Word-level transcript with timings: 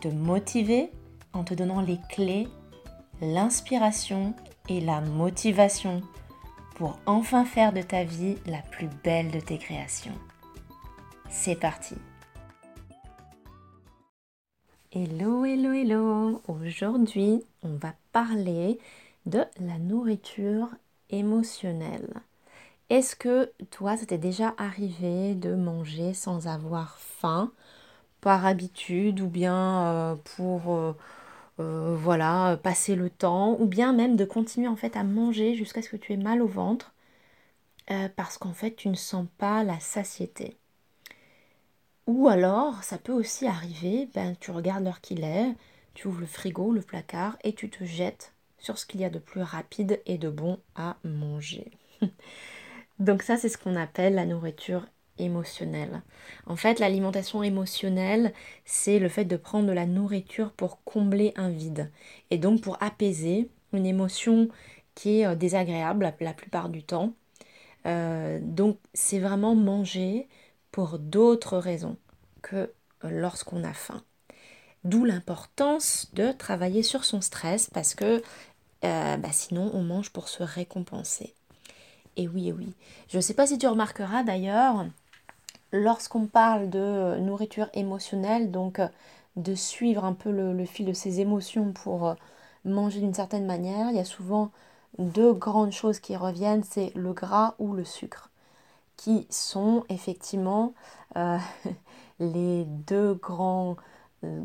te 0.00 0.08
motiver 0.08 0.90
en 1.32 1.44
te 1.44 1.54
donnant 1.54 1.80
les 1.80 1.98
clés, 2.08 2.48
l'inspiration 3.20 4.34
et 4.68 4.80
la 4.80 5.00
motivation 5.00 6.02
pour 6.76 6.98
enfin 7.06 7.44
faire 7.44 7.72
de 7.72 7.82
ta 7.82 8.04
vie 8.04 8.36
la 8.46 8.62
plus 8.70 8.88
belle 9.02 9.30
de 9.30 9.40
tes 9.40 9.58
créations. 9.58 10.14
C'est 11.28 11.56
parti 11.58 11.96
Hello, 14.92 15.44
hello, 15.44 15.72
hello 15.72 16.42
Aujourd'hui, 16.48 17.42
on 17.62 17.74
va 17.76 17.94
parler 18.12 18.78
de 19.26 19.44
la 19.60 19.78
nourriture 19.78 20.68
émotionnelle. 21.10 22.08
Est-ce 22.88 23.14
que 23.14 23.52
toi, 23.70 23.98
c'était 23.98 24.16
déjà 24.16 24.54
arrivé 24.56 25.34
de 25.34 25.54
manger 25.54 26.14
sans 26.14 26.46
avoir 26.48 26.96
faim 26.98 27.52
par 28.20 28.46
habitude 28.46 29.20
ou 29.20 29.28
bien 29.28 29.86
euh, 29.86 30.14
pour 30.36 30.74
euh, 30.74 30.96
euh, 31.60 31.96
voilà 31.96 32.58
passer 32.62 32.96
le 32.96 33.10
temps 33.10 33.56
ou 33.60 33.66
bien 33.66 33.92
même 33.92 34.16
de 34.16 34.24
continuer 34.24 34.68
en 34.68 34.76
fait 34.76 34.96
à 34.96 35.04
manger 35.04 35.54
jusqu'à 35.54 35.82
ce 35.82 35.88
que 35.88 35.96
tu 35.96 36.12
aies 36.12 36.16
mal 36.16 36.42
au 36.42 36.48
ventre 36.48 36.92
parce 38.16 38.36
qu'en 38.36 38.52
fait 38.52 38.76
tu 38.76 38.90
ne 38.90 38.94
sens 38.94 39.26
pas 39.38 39.64
la 39.64 39.80
satiété. 39.80 40.58
Ou 42.06 42.28
alors, 42.28 42.84
ça 42.84 42.98
peut 42.98 43.12
aussi 43.12 43.46
arriver, 43.46 44.08
ben, 44.14 44.34
tu 44.40 44.50
regardes 44.50 44.84
l'heure 44.84 45.00
qu'il 45.00 45.24
est, 45.24 45.54
tu 45.94 46.08
ouvres 46.08 46.20
le 46.20 46.26
frigo, 46.26 46.72
le 46.72 46.82
placard, 46.82 47.38
et 47.44 47.54
tu 47.54 47.70
te 47.70 47.84
jettes 47.84 48.34
sur 48.58 48.78
ce 48.78 48.86
qu'il 48.86 49.00
y 49.00 49.04
a 49.04 49.10
de 49.10 49.18
plus 49.18 49.42
rapide 49.42 50.00
et 50.06 50.18
de 50.18 50.28
bon 50.28 50.58
à 50.74 50.96
manger. 51.04 51.70
Donc 52.98 53.22
ça, 53.22 53.36
c'est 53.36 53.48
ce 53.48 53.58
qu'on 53.58 53.76
appelle 53.76 54.14
la 54.14 54.26
nourriture 54.26 54.86
émotionnelle. 55.18 56.02
En 56.46 56.56
fait, 56.56 56.78
l'alimentation 56.78 57.42
émotionnelle, 57.42 58.32
c'est 58.64 58.98
le 58.98 59.08
fait 59.08 59.24
de 59.24 59.36
prendre 59.36 59.66
de 59.66 59.72
la 59.72 59.86
nourriture 59.86 60.52
pour 60.52 60.82
combler 60.84 61.32
un 61.36 61.50
vide. 61.50 61.90
Et 62.30 62.38
donc 62.38 62.60
pour 62.60 62.82
apaiser 62.82 63.50
une 63.72 63.86
émotion 63.86 64.48
qui 64.94 65.20
est 65.20 65.26
euh, 65.26 65.34
désagréable 65.34 66.12
la, 66.20 66.32
plupart 66.32 66.68
du 66.68 66.82
temps. 66.82 67.12
Euh, 67.86 68.38
donc 68.42 68.78
c'est 68.94 69.20
vraiment 69.20 69.54
manger 69.54 70.28
pour 70.72 70.98
d'autres 70.98 71.58
raisons 71.58 71.96
que 72.42 72.72
lorsqu'on 73.02 73.62
a 73.64 73.72
faim. 73.72 74.02
D'où 74.84 75.04
l'importance 75.04 76.10
de 76.14 76.32
travailler 76.32 76.82
sur 76.82 77.04
son 77.04 77.20
stress 77.20 77.70
parce 77.70 77.94
que 77.94 78.22
euh, 78.84 79.16
bah, 79.16 79.32
sinon 79.32 79.70
on 79.74 79.82
mange 79.82 80.10
pour 80.10 80.28
se 80.28 80.42
récompenser. 80.42 81.34
Et 82.16 82.26
oui, 82.26 82.48
et 82.48 82.52
oui. 82.52 82.74
Je 83.08 83.16
ne 83.16 83.22
sais 83.22 83.34
pas 83.34 83.46
si 83.46 83.58
tu 83.58 83.66
remarqueras 83.68 84.24
d'ailleurs, 84.24 84.86
lorsqu'on 85.72 86.26
parle 86.26 86.70
de 86.70 87.18
nourriture 87.20 87.68
émotionnelle, 87.74 88.50
donc 88.50 88.78
euh, 88.78 88.88
de 89.36 89.54
suivre 89.54 90.04
un 90.04 90.14
peu 90.14 90.30
le, 90.30 90.64
fil 90.66 90.86
de 90.86 90.92
ses 90.92 91.20
émotions 91.20 91.72
pour 91.72 92.08
euh, 92.08 92.14
manger 92.64 93.00
d'une 93.00 93.14
certaine 93.14 93.46
manière, 93.46 93.90
il 93.90 93.96
y 93.96 94.00
a 94.00 94.04
souvent 94.04 94.50
deux 94.98 95.32
grandes 95.32 95.72
choses 95.72 96.00
qui 96.00 96.16
reviennent, 96.16 96.64
c'est 96.64 96.92
le 96.94 97.12
gras 97.12 97.54
ou 97.58 97.74
le 97.74 97.84
sucre 97.84 98.30
qui 98.98 99.26
sont 99.30 99.84
effectivement 99.88 100.74
euh, 101.16 101.38
les 102.20 102.66
deux 102.66 103.14
grands 103.14 103.76
euh, 104.24 104.42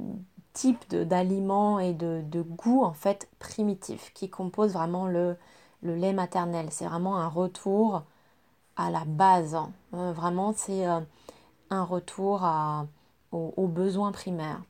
types 0.53 0.95
d'aliments 0.95 1.79
et 1.79 1.93
de, 1.93 2.23
goûts 2.41 2.83
en 2.83 2.93
fait 2.93 3.27
primitifs 3.39 4.11
qui 4.13 4.29
composent 4.29 4.73
vraiment 4.73 5.07
le, 5.07 5.35
lait 5.83 6.13
maternel. 6.13 6.67
C'est 6.71 6.85
vraiment 6.85 7.17
un 7.17 7.27
retour 7.27 8.03
à 8.77 8.91
la 8.91 9.03
base. 9.05 9.55
Hein. 9.55 9.71
Euh, 9.95 10.13
retour 11.81 12.47
aux, 13.31 13.67
besoins 13.67 14.11
primaires. 14.11 14.61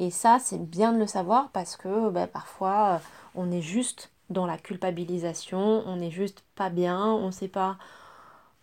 Et 0.00 0.10
ça, 0.10 0.38
c'est 0.40 0.58
bien 0.58 0.92
de 0.92 0.98
le 0.98 1.06
savoir 1.06 1.50
parce 1.50 1.76
que 1.76 2.10
ben, 2.10 2.26
parfois, 2.26 3.00
on 3.34 3.52
est 3.52 3.62
juste 3.62 4.10
dans 4.30 4.46
la 4.46 4.58
culpabilisation, 4.58 5.82
on 5.86 5.96
n'est 5.96 6.10
juste 6.10 6.42
pas 6.56 6.70
bien, 6.70 7.04
on 7.04 7.26
ne 7.26 7.30
sait 7.30 7.48
pas 7.48 7.76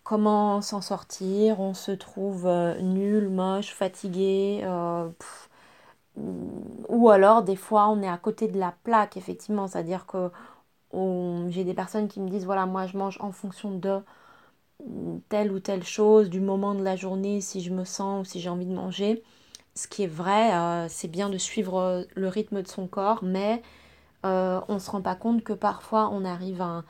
comment 0.02 0.62
s'en 0.62 0.80
sortir, 0.80 1.60
on 1.60 1.74
se 1.74 1.92
trouve 1.92 2.46
euh, 2.46 2.80
nul, 2.80 3.28
moche, 3.28 3.74
fatigué, 3.74 4.62
euh, 4.64 5.08
ou 6.88 7.10
alors 7.10 7.42
des 7.42 7.56
fois 7.56 7.88
on 7.88 8.02
est 8.02 8.08
à 8.08 8.16
côté 8.16 8.48
de 8.48 8.58
la 8.58 8.74
plaque, 8.84 9.16
effectivement, 9.16 9.66
c'est-à-dire 9.68 10.06
que 10.06 10.30
j'ai 11.50 11.64
des 11.64 11.74
personnes 11.74 12.08
qui 12.08 12.20
me 12.20 12.28
disent 12.28 12.46
voilà, 12.46 12.66
moi 12.66 12.86
je 12.86 12.96
mange 12.96 13.18
en 13.20 13.32
fonction 13.32 13.70
de 13.70 14.00
telle 15.28 15.52
ou 15.52 15.60
telle 15.60 15.84
chose, 15.84 16.30
du 16.30 16.40
moment 16.40 16.74
de 16.74 16.82
la 16.82 16.96
journée, 16.96 17.40
si 17.40 17.60
je 17.60 17.72
me 17.72 17.84
sens 17.84 18.26
ou 18.26 18.30
si 18.30 18.40
j'ai 18.40 18.48
envie 18.48 18.66
de 18.66 18.74
manger. 18.74 19.22
Ce 19.74 19.86
qui 19.88 20.04
est 20.04 20.08
vrai, 20.08 20.52
euh, 20.54 20.86
c'est 20.88 21.08
bien 21.08 21.28
de 21.28 21.38
suivre 21.38 22.06
le 22.14 22.28
rythme 22.28 22.62
de 22.62 22.68
son 22.68 22.86
corps, 22.86 23.20
mais 23.22 23.62
on 24.24 24.74
ne 24.74 24.78
se 24.78 24.90
rend 24.90 25.00
pas 25.00 25.14
compte 25.14 25.42
que 25.42 25.52
parfois 25.52 26.10
on 26.12 26.24
arrive 26.24 26.60
à 26.60 26.84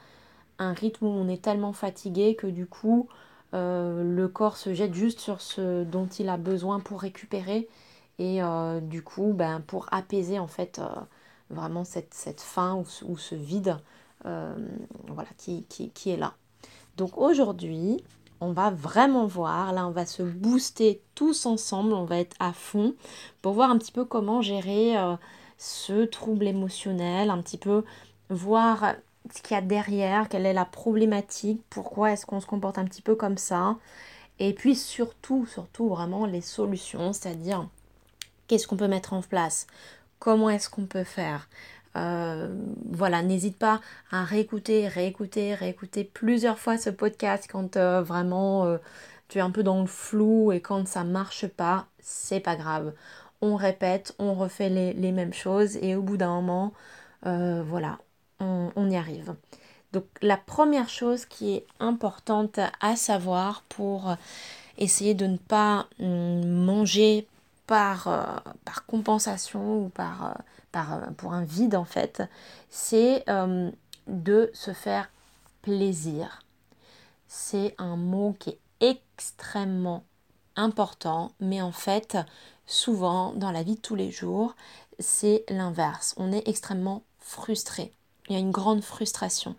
un 0.58 0.72
rythme 0.72 1.06
où 1.06 1.10
on 1.10 1.28
est 1.28 1.42
tellement 1.42 1.72
fatigué 1.72 2.34
que 2.34 2.46
du 2.46 2.66
coup 2.66 3.08
euh, 3.54 4.02
le 4.02 4.28
corps 4.28 4.56
se 4.56 4.74
jette 4.74 4.94
juste 4.94 5.20
sur 5.20 5.40
ce 5.40 5.84
dont 5.84 6.06
il 6.06 6.28
a 6.28 6.36
besoin 6.36 6.80
pour 6.80 7.00
récupérer 7.00 7.68
et 8.18 8.42
euh, 8.42 8.80
du 8.80 9.02
coup 9.02 9.32
ben, 9.32 9.60
pour 9.66 9.86
apaiser 9.90 10.38
en 10.38 10.48
fait 10.48 10.80
euh, 10.80 10.88
vraiment 11.50 11.84
cette, 11.84 12.40
faim 12.40 12.82
ou, 13.06 13.16
ce 13.16 13.34
vide 13.34 13.76
voilà, 14.24 15.30
qui, 15.38 15.64
est 16.06 16.16
là. 16.16 16.34
Donc 16.98 17.16
aujourd'hui, 17.16 18.02
on 18.40 18.52
va 18.52 18.70
vraiment 18.70 19.26
voir, 19.26 19.72
là 19.72 19.86
on 19.86 19.92
va 19.92 20.04
se 20.04 20.22
booster 20.22 21.00
tous 21.14 21.46
ensemble, 21.46 21.92
on 21.92 22.04
va 22.04 22.18
être 22.18 22.36
à 22.40 22.52
fond 22.52 22.94
pour 23.40 23.54
voir 23.54 23.70
un 23.70 23.78
petit 23.78 23.92
peu 23.92 24.04
comment 24.04 24.42
gérer 24.42 24.96
ce 25.58 26.04
trouble 26.04 26.48
émotionnel, 26.48 27.30
un 27.30 27.40
petit 27.40 27.56
peu 27.56 27.84
voir 28.30 28.94
ce 29.32 29.42
qu'il 29.42 29.54
y 29.54 29.58
a 29.58 29.62
derrière, 29.62 30.28
quelle 30.28 30.44
est 30.44 30.52
la 30.52 30.64
problématique, 30.64 31.62
pourquoi 31.70 32.12
est-ce 32.12 32.26
qu'on 32.26 32.40
se 32.40 32.46
comporte 32.46 32.78
un 32.78 32.84
petit 32.84 33.02
peu 33.02 33.14
comme 33.14 33.38
ça. 33.38 33.76
Et 34.40 34.52
puis 34.52 34.74
surtout, 34.74 35.46
surtout 35.46 35.88
vraiment 35.88 36.26
les 36.26 36.40
solutions, 36.40 37.12
c'est-à-dire 37.12 37.68
qu'est-ce 38.48 38.66
qu'on 38.66 38.76
peut 38.76 38.88
mettre 38.88 39.12
en 39.12 39.22
place, 39.22 39.68
comment 40.18 40.50
est-ce 40.50 40.68
qu'on 40.68 40.86
peut 40.86 41.04
faire? 41.04 41.48
Euh, 41.98 42.48
voilà, 42.90 43.22
n'hésite 43.22 43.58
pas 43.58 43.80
à 44.10 44.24
réécouter, 44.24 44.88
réécouter, 44.88 45.54
réécouter 45.54 46.04
plusieurs 46.04 46.58
fois 46.58 46.78
ce 46.78 46.90
podcast 46.90 47.48
quand 47.50 47.76
euh, 47.76 48.02
vraiment 48.02 48.64
euh, 48.66 48.78
tu 49.28 49.38
es 49.38 49.40
un 49.40 49.50
peu 49.50 49.62
dans 49.62 49.80
le 49.80 49.86
flou 49.86 50.52
et 50.52 50.60
quand 50.60 50.86
ça 50.86 51.04
marche 51.04 51.46
pas, 51.46 51.86
c'est 52.00 52.40
pas 52.40 52.56
grave. 52.56 52.92
On 53.40 53.56
répète, 53.56 54.14
on 54.18 54.34
refait 54.34 54.68
les, 54.68 55.12
mêmes 55.12 55.32
choses 55.32 55.76
et 55.76 55.96
au 55.96 56.02
bout 56.02 56.16
d'un 56.16 56.40
moment, 56.40 56.72
voilà, 57.22 57.98
on, 58.40 58.90
y 58.90 58.96
arrive. 58.96 59.34
Donc 59.92 60.04
la 60.22 60.36
première 60.36 60.88
chose 60.88 61.24
qui 61.24 61.54
est 61.54 61.66
importante 61.78 62.58
à 62.80 62.96
savoir 62.96 63.62
pour 63.68 64.16
essayer 64.78 65.14
de 65.14 65.26
ne 65.26 65.36
pas 65.36 65.86
hum, 66.00 66.64
manger 66.64 67.28
par, 67.66 68.42
compensation 68.88 69.84
ou 69.84 69.88
par, 69.88 70.34
par, 70.72 70.94
euh, 70.94 71.06
pour 71.16 71.32
un 71.32 71.44
vide 71.44 71.74
en 71.74 71.84
fait, 71.84 72.22
c'est 72.68 73.28
hum, 73.30 73.72
de 74.06 74.50
se 74.54 74.72
faire 74.72 75.10
plaisir. 75.62 76.42
C'est 77.26 77.74
un 77.78 77.96
mot 77.96 78.36
qui 78.38 78.50
est 78.50 78.60
extrêmement 78.80 80.04
important, 80.56 81.32
mais 81.40 81.60
en 81.60 81.72
fait, 81.72 82.16
souvent 82.66 83.32
dans 83.34 83.50
la 83.50 83.62
vie 83.62 83.76
de 83.76 83.80
tous 83.80 83.94
les 83.94 84.10
jours, 84.10 84.54
c'est 84.98 85.44
l'inverse. 85.48 86.14
On 86.16 86.32
est 86.32 86.48
extrêmement 86.48 87.02
frustré 87.18 87.92
il 88.28 88.34
y 88.34 88.36
a 88.36 88.40
une 88.40 88.50
grande 88.50 88.82
frustration. 88.82 89.56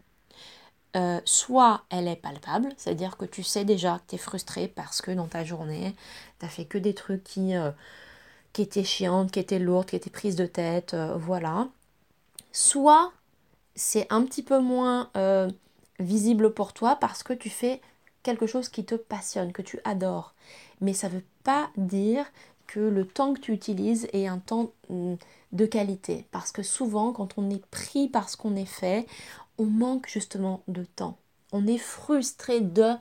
Euh, 0.95 1.21
soit 1.23 1.83
elle 1.89 2.07
est 2.07 2.15
palpable, 2.15 2.69
c'est-à-dire 2.77 3.15
que 3.17 3.25
tu 3.25 3.43
sais 3.43 3.63
déjà 3.63 3.99
que 3.99 4.09
tu 4.09 4.15
es 4.15 4.17
frustré 4.17 4.67
parce 4.67 5.01
que 5.01 5.11
dans 5.11 5.27
ta 5.27 5.43
journée, 5.43 5.95
tu 6.39 6.47
fait 6.47 6.65
que 6.65 6.79
des 6.79 6.95
trucs 6.95 7.23
qui, 7.23 7.55
euh, 7.55 7.71
qui 8.59 8.63
étaient 8.63 8.83
chiantes, 8.83 9.31
qui 9.31 9.39
étaient 9.39 9.57
lourdes, 9.57 9.85
qui 9.85 9.95
étaient 9.95 10.09
prises 10.09 10.35
de 10.35 10.45
tête, 10.45 10.93
euh, 10.93 11.15
voilà. 11.15 11.69
Soit 12.51 13.13
c'est 13.73 14.05
un 14.09 14.23
petit 14.23 14.43
peu 14.43 14.59
moins 14.59 15.09
visible 15.99 16.53
pour 16.53 16.73
toi 16.73 16.97
parce 16.97 17.23
que 17.23 17.31
tu 17.31 17.49
fais 17.49 17.79
quelque 18.21 18.47
chose 18.47 18.67
qui 18.67 18.83
te 18.83 18.95
passionne, 18.95 19.53
que 19.53 19.61
tu 19.61 19.79
adores. 19.85 20.33
Mais 20.81 20.93
ça 20.93 21.07
ne 21.07 21.13
veut 21.13 21.23
pas 21.45 21.69
dire 21.77 22.25
que 22.67 22.81
le 22.81 23.07
temps 23.07 23.33
que 23.33 23.39
tu 23.39 23.53
utilises 23.53 24.09
est 24.11 24.27
un 24.27 24.39
temps 24.39 24.71
mm, 24.89 25.15
de 25.53 25.65
qualité. 25.65 26.27
Parce 26.31 26.51
que 26.51 26.61
souvent, 26.61 27.13
quand 27.13 27.37
on 27.37 27.49
est 27.49 27.65
pris 27.67 28.09
par 28.09 28.29
ce 28.29 28.35
qu'on 28.35 28.57
est 28.57 28.65
fait, 28.65 29.07
on 29.57 29.65
manque 29.65 30.09
justement 30.09 30.63
de 30.67 30.83
temps. 30.83 31.17
On 31.53 31.65
est 31.65 31.77
frustré 31.77 32.59
de 32.59 32.91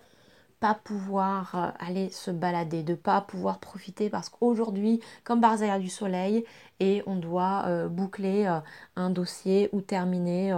pas 0.60 0.74
pouvoir 0.74 1.54
euh, 1.54 1.70
aller 1.78 2.10
se 2.10 2.30
balader, 2.30 2.82
de 2.82 2.94
pas 2.94 3.20
pouvoir 3.20 3.58
profiter 3.58 4.10
parce 4.10 4.28
qu'aujourd'hui, 4.28 5.00
comme 5.24 5.40
par 5.40 5.52
hasard, 5.52 5.78
du 5.78 5.88
soleil 5.88 6.44
et 6.80 7.02
on 7.06 7.16
doit 7.16 7.64
euh, 7.66 7.88
boucler 7.88 8.46
euh, 8.46 8.58
un 8.96 9.10
dossier 9.10 9.68
ou 9.72 9.80
terminer 9.80 10.52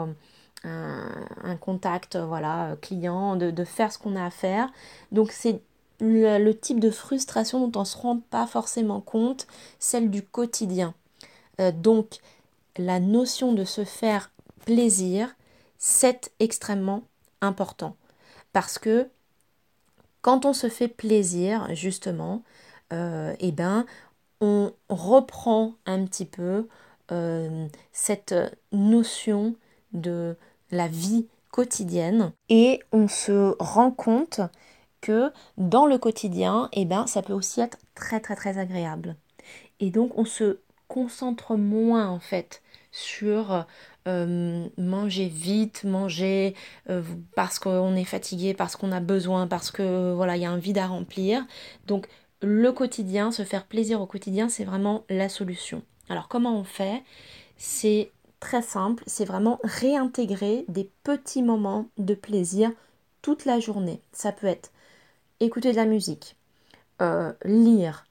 un, 0.64 1.56
contact 1.60 2.16
voilà, 2.16 2.76
client, 2.82 3.36
de, 3.36 3.64
faire 3.64 3.92
ce 3.92 3.98
qu'on 3.98 4.16
a 4.16 4.26
à 4.26 4.30
faire. 4.30 4.70
Donc 5.10 5.32
c'est 5.32 5.62
le, 6.00 6.52
type 6.52 6.80
de 6.80 6.90
frustration 6.90 7.66
dont 7.66 7.78
on 7.78 7.82
ne 7.82 7.86
se 7.86 7.96
rend 7.96 8.20
pas 8.30 8.46
forcément 8.46 9.00
compte, 9.00 9.46
celle 9.78 10.10
du 10.10 10.22
quotidien. 10.22 10.94
donc 11.74 12.18
la 12.76 13.00
notion 13.00 13.52
de 13.52 13.64
se 13.64 13.84
faire 13.84 14.30
plaisir, 14.66 15.34
c'est 15.78 16.30
extrêmement 16.40 17.02
important 17.40 17.96
parce 18.52 18.78
que 18.78 19.08
quand 20.22 20.44
on 20.44 20.52
se 20.52 20.68
fait 20.68 20.88
plaisir, 20.88 21.74
justement, 21.74 22.42
euh, 22.92 23.34
eh 23.40 23.52
ben, 23.52 23.86
on 24.40 24.72
reprend 24.88 25.74
un 25.86 26.04
petit 26.04 26.24
peu 26.24 26.68
euh, 27.12 27.66
cette 27.92 28.34
notion 28.72 29.54
de 29.92 30.36
la 30.70 30.88
vie 30.88 31.26
quotidienne 31.50 32.32
et 32.48 32.80
on 32.92 33.08
se 33.08 33.54
rend 33.58 33.90
compte 33.90 34.40
que 35.00 35.32
dans 35.56 35.86
le 35.86 35.98
quotidien, 35.98 36.68
eh 36.72 36.84
ben, 36.84 37.06
ça 37.06 37.22
peut 37.22 37.32
aussi 37.32 37.60
être 37.60 37.78
très 37.94 38.20
très 38.20 38.36
très 38.36 38.58
agréable. 38.58 39.16
Et 39.80 39.90
donc 39.90 40.16
on 40.16 40.24
se 40.24 40.60
concentre 40.88 41.56
moins 41.56 42.08
en 42.08 42.20
fait 42.20 42.62
sur 42.92 43.66
euh, 44.08 44.66
manger 44.78 45.26
vite, 45.26 45.84
manger 45.84 46.54
euh, 46.88 47.02
parce 47.34 47.58
qu'on 47.58 47.94
est 47.96 48.04
fatigué, 48.04 48.54
parce 48.54 48.76
qu'on 48.76 48.92
a 48.92 49.00
besoin, 49.00 49.46
parce 49.46 49.70
que 49.70 50.12
voilà, 50.14 50.36
il 50.36 50.42
y 50.42 50.46
a 50.46 50.50
un 50.50 50.58
vide 50.58 50.78
à 50.78 50.86
remplir. 50.86 51.44
Donc 51.86 52.08
le 52.42 52.72
quotidien, 52.72 53.30
se 53.30 53.44
faire 53.44 53.66
plaisir 53.66 54.00
au 54.00 54.06
quotidien, 54.06 54.48
c'est 54.48 54.64
vraiment 54.64 55.04
la 55.08 55.28
solution. 55.28 55.82
Alors 56.08 56.28
comment 56.28 56.58
on 56.58 56.64
fait? 56.64 57.02
C'est 57.56 58.10
très 58.40 58.62
simple, 58.62 59.04
c'est 59.06 59.26
vraiment 59.26 59.60
réintégrer 59.62 60.64
des 60.68 60.90
petits 61.04 61.42
moments 61.42 61.88
de 61.98 62.14
plaisir 62.14 62.70
toute 63.20 63.44
la 63.44 63.60
journée. 63.60 64.00
Ça 64.12 64.32
peut 64.32 64.46
être 64.46 64.72
écouter 65.40 65.72
de 65.72 65.76
la 65.76 65.84
musique, 65.84 66.36
euh, 67.02 67.32
lire, 67.44 68.06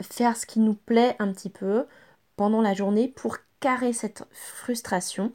faire 0.00 0.38
ce 0.38 0.46
qui 0.46 0.58
nous 0.58 0.72
plaît 0.72 1.16
un 1.18 1.30
petit 1.34 1.50
peu 1.50 1.84
pendant 2.36 2.62
la 2.62 2.72
journée 2.72 3.08
pour 3.08 3.36
carrer 3.60 3.92
cette 3.92 4.24
frustration. 4.32 5.32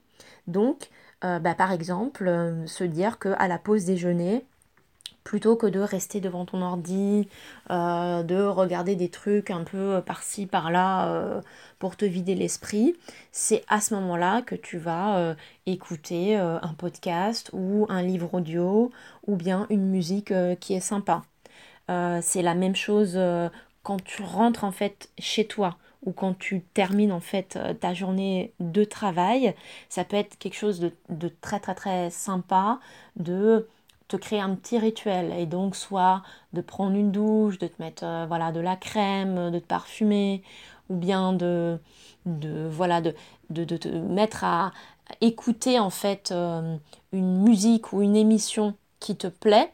Donc, 0.48 0.90
euh, 1.24 1.40
bah, 1.40 1.56
par 1.56 1.72
exemple, 1.72 2.28
euh, 2.28 2.68
se 2.68 2.84
dire 2.84 3.20
qu'à 3.20 3.48
la 3.48 3.58
pause 3.58 3.86
déjeuner, 3.86 4.46
plutôt 5.24 5.56
que 5.56 5.66
de 5.66 5.80
rester 5.80 6.22
devant 6.22 6.46
ton 6.46 6.62
ordi, 6.62 7.28
euh, 7.72 8.22
de 8.22 8.44
regarder 8.44 8.96
des 8.96 9.10
trucs 9.10 9.50
un 9.50 9.64
peu 9.64 10.02
par-ci, 10.06 10.46
par-là, 10.46 11.42
pour 11.80 11.98
te 11.98 12.06
vider 12.06 12.36
l'esprit, 12.36 12.96
c'est 13.32 13.64
à 13.68 13.82
ce 13.82 13.96
moment-là 13.96 14.44
que 14.44 14.54
tu 14.54 14.78
vas 14.78 15.36
écouter 15.66 16.36
un 16.36 16.74
podcast 16.78 17.50
ou 17.54 17.88
un 17.90 18.04
livre 18.04 18.36
audio 18.36 18.92
ou 19.26 19.36
bien 19.36 19.66
une 19.72 19.88
musique 19.88 20.32
qui 20.60 20.76
est 20.76 20.80
sympa. 20.80 21.24
c'est 22.22 22.44
la 22.44 22.54
même 22.54 22.76
chose 22.76 23.20
quand 23.82 24.04
tu 24.04 24.22
rentres 24.22 24.64
en 24.64 24.72
fait 24.72 25.10
chez 25.18 25.48
toi 25.48 25.78
ou 26.06 26.12
quand 26.12 26.38
tu 26.38 26.62
termines 26.62 27.12
en 27.12 27.20
fait 27.20 27.56
euh, 27.56 27.74
ta 27.74 27.94
journée 27.94 28.54
de 28.60 28.84
travail, 28.84 29.56
ça 29.90 30.04
peut 30.04 30.16
être 30.16 30.38
quelque 30.38 30.56
chose 30.56 30.80
de, 30.80 31.28
très 31.42 31.60
très 31.60 31.76
très 31.76 32.10
sympa 32.10 32.80
de 33.16 33.68
te 34.08 34.16
créer 34.16 34.40
un 34.40 34.54
petit 34.56 34.78
rituel 34.78 35.34
et 35.38 35.48
donc 35.48 35.76
soit 35.76 36.22
de 36.54 36.62
prendre 36.62 36.96
une 36.96 37.12
douche, 37.12 37.58
de 37.58 37.68
te 37.68 37.82
mettre 37.82 38.06
euh, 38.06 38.26
voilà 38.28 38.52
de 38.52 38.60
la 38.60 38.76
crème, 38.76 39.52
de 39.52 39.60
te 39.60 39.66
parfumer 39.66 40.44
ou 40.90 40.96
bien 40.96 41.34
de, 41.34 41.80
voilà 42.26 43.02
de, 43.02 43.16
de, 43.50 43.78
te 43.78 43.88
mettre 43.88 44.44
à 44.44 44.72
écouter 45.22 45.80
en 45.80 45.90
fait 45.90 46.32
euh, 46.32 46.78
une 47.12 47.42
musique 47.42 47.92
ou 47.94 48.04
une 48.04 48.16
émission 48.16 48.76
qui 49.00 49.16
te 49.16 49.28
plaît. 49.28 49.74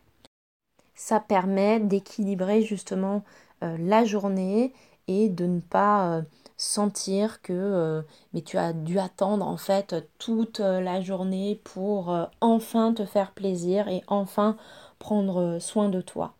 Ça 0.95 1.19
permet 1.19 1.79
d'équilibrer 1.79 2.61
justement 2.61 3.23
la 3.61 4.05
journée 4.05 4.73
et 5.07 5.29
de 5.29 5.45
ne 5.45 5.59
pas 5.59 6.17
euh, 6.17 6.21
sentir 6.57 7.41
que 7.41 7.53
euh, 7.53 8.01
mais 8.33 8.41
tu 8.41 8.57
as 8.57 8.73
dû 8.73 8.99
attendre 8.99 9.45
en 9.45 9.57
fait 9.57 9.95
toute 10.17 10.59
euh, 10.59 10.81
la 10.81 11.01
journée 11.01 11.59
pour 11.63 12.15
enfin 12.39 12.93
te 12.93 13.05
faire 13.05 13.31
plaisir 13.31 13.87
et 13.87 14.03
enfin 14.07 14.57
prendre 14.99 15.59
soin 15.59 15.89
de 15.89 16.01
toi. 16.01 16.33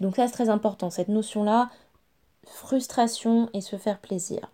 Donc 0.00 0.16
ça 0.16 0.26
c'est 0.26 0.32
très 0.32 0.48
important, 0.48 0.90
cette 0.90 1.08
notion-là, 1.08 1.70
frustration 2.46 3.50
et 3.52 3.60
se 3.60 3.76
faire 3.76 3.98
plaisir. 3.98 4.50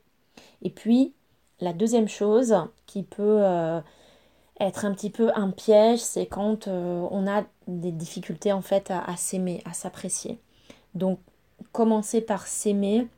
Et 0.63 0.71
puis 0.71 1.13
la 1.61 1.73
deuxième 1.73 2.09
chose 2.09 2.57
qui 2.87 3.03
peut 3.03 3.43
être 4.59 4.85
un 4.85 4.93
petit 4.93 5.11
peu 5.11 5.31
un 5.35 5.51
piège, 5.51 6.01
c'est 6.01 6.27
quand 6.27 6.67
on 6.67 7.27
a 7.29 7.45
des 7.69 7.93
difficultés 7.93 8.53
en 8.53 8.63
fait 8.63 8.91
à 8.91 9.17
s'aimer, 9.17 9.63
à 9.65 9.73
s'apprécier. 9.73 10.39
Donc 10.95 11.21
commencer 11.73 12.21
par 12.21 12.47
s'aimer, 12.47 13.09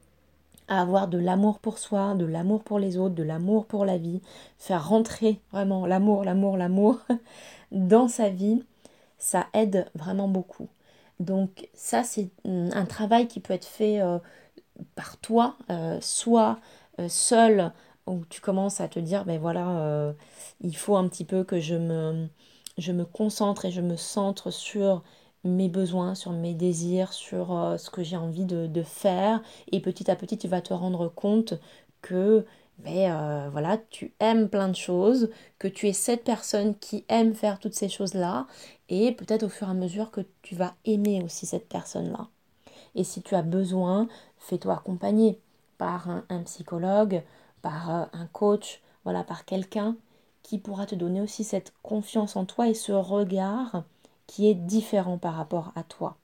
avoir 0.69 1.09
de 1.09 1.19
l'amour 1.19 1.59
pour 1.59 1.79
soi, 1.79 2.15
de 2.15 2.25
l'amour 2.25 2.63
pour 2.63 2.79
les 2.79 2.99
autres, 2.99 3.15
de 3.15 3.23
l'amour 3.23 3.67
pour 3.67 3.85
la 3.85 3.99
vie, 3.99 4.21
faire 4.59 4.89
rentrer 4.89 5.41
vraiment 5.53 5.87
l'amour, 5.87 6.25
l'amour, 6.25 6.57
l'amour 6.57 6.99
dans 7.73 8.09
sa 8.09 8.29
vie, 8.29 8.63
ça 9.19 9.47
aide 9.55 9.87
vraiment 9.95 10.29
beaucoup. 10.29 10.69
Donc 11.21 11.69
ça, 11.75 12.03
c'est 12.05 12.29
un 12.45 12.85
travail 12.85 13.27
qui 13.29 13.41
peut 13.41 13.55
être 13.55 13.67
fait 13.67 14.01
euh, 14.01 14.19
par 14.95 15.17
toi, 15.19 15.57
euh, 15.71 15.99
soit 16.01 16.59
euh, 17.01 17.09
seul, 17.09 17.73
où 18.07 18.25
tu 18.29 18.41
commences 18.41 18.81
à 18.81 18.89
te 18.89 18.99
dire, 19.01 19.25
ben 19.25 19.39
voilà, 19.41 20.15
il 20.61 20.77
faut 20.77 20.97
un 20.97 21.09
petit 21.09 21.25
peu 21.25 21.43
que 21.43 21.59
je 21.59 21.75
me, 21.75 22.29
je 22.79 22.93
me 22.93 23.05
concentre 23.05 23.65
et 23.65 23.73
je 23.73 23.81
me 23.81 23.97
centre 23.97 24.53
sur 24.53 25.03
mes 25.47 25.69
besoins, 25.69 26.15
sur 26.15 26.33
mes 26.33 26.55
désirs, 26.55 27.13
sur 27.13 27.57
euh, 27.57 27.77
ce 27.79 27.91
que 27.91 28.03
j'ai 28.03 28.17
envie 28.17 28.45
de, 28.45 28.83
faire. 28.83 29.43
Et 29.73 29.81
petit 29.81 30.11
à 30.11 30.17
petit, 30.17 30.39
tu 30.39 30.49
vas 30.49 30.61
te 30.61 30.75
rendre 30.75 31.09
compte 31.09 31.55
que 32.03 32.45
mais 32.85 33.07
ben, 33.07 33.17
euh, 33.17 33.49
voilà, 33.51 33.79
tu 33.91 34.13
aimes 34.21 34.51
plein 34.51 34.69
de 34.69 34.77
choses, 34.77 35.31
que 35.59 35.67
tu 35.67 35.89
es 35.89 35.95
cette 35.95 36.25
personne 36.25 36.75
qui 36.77 37.07
aime 37.09 37.35
faire 37.35 37.59
toutes 37.59 37.75
ces 37.75 37.89
choses-là, 37.89 38.47
et 38.91 39.13
peut-être 39.13 39.45
au 39.45 39.49
fur 39.49 39.69
et 39.69 39.71
à 39.71 39.75
mesure 39.75 40.11
que 40.11 40.21
tu 40.43 40.55
vas 40.55 40.75
aimer 40.85 41.23
aussi 41.23 41.47
cette 41.47 41.69
personne-là. 41.69 42.29
Et 42.95 43.05
si 43.05 43.23
tu 43.23 43.35
as 43.35 43.43
besoin, 43.43 44.09
fais-toi 44.39 44.75
accompagner 44.75 45.41
par 45.79 46.09
un, 46.29 46.43
psychologue, 46.43 47.23
par 47.63 47.95
euh, 47.95 48.05
un 48.13 48.27
coach, 48.27 48.83
voilà, 49.05 49.25
par 49.25 49.45
quelqu'un 49.45 49.97
qui 50.43 50.59
pourra 50.59 50.87
te 50.87 50.95
donner 50.95 51.21
aussi 51.21 51.45
cette 51.45 51.73
confiance 51.83 52.37
en 52.37 52.45
toi 52.45 52.69
et 52.69 52.75
ce 52.75 52.93
regard 52.93 53.83
qui 54.27 54.49
est 54.49 54.55
différent 54.55 55.19
par 55.19 55.35
rapport 55.35 55.73
à 55.75 55.83
toi. 55.83 56.17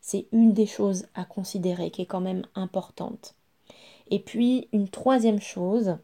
C'est 0.00 0.26
une 0.32 0.52
des 0.52 0.66
choses 0.66 1.06
à 1.14 1.24
considérer 1.24 1.90
qui 1.90 2.02
est 2.02 2.06
quand 2.06 2.20
même 2.20 2.46
importante. 2.54 3.34
Et 4.10 4.20
puis 4.20 4.68
une 4.72 4.88
troisième 4.88 5.40
chose, 5.40 5.96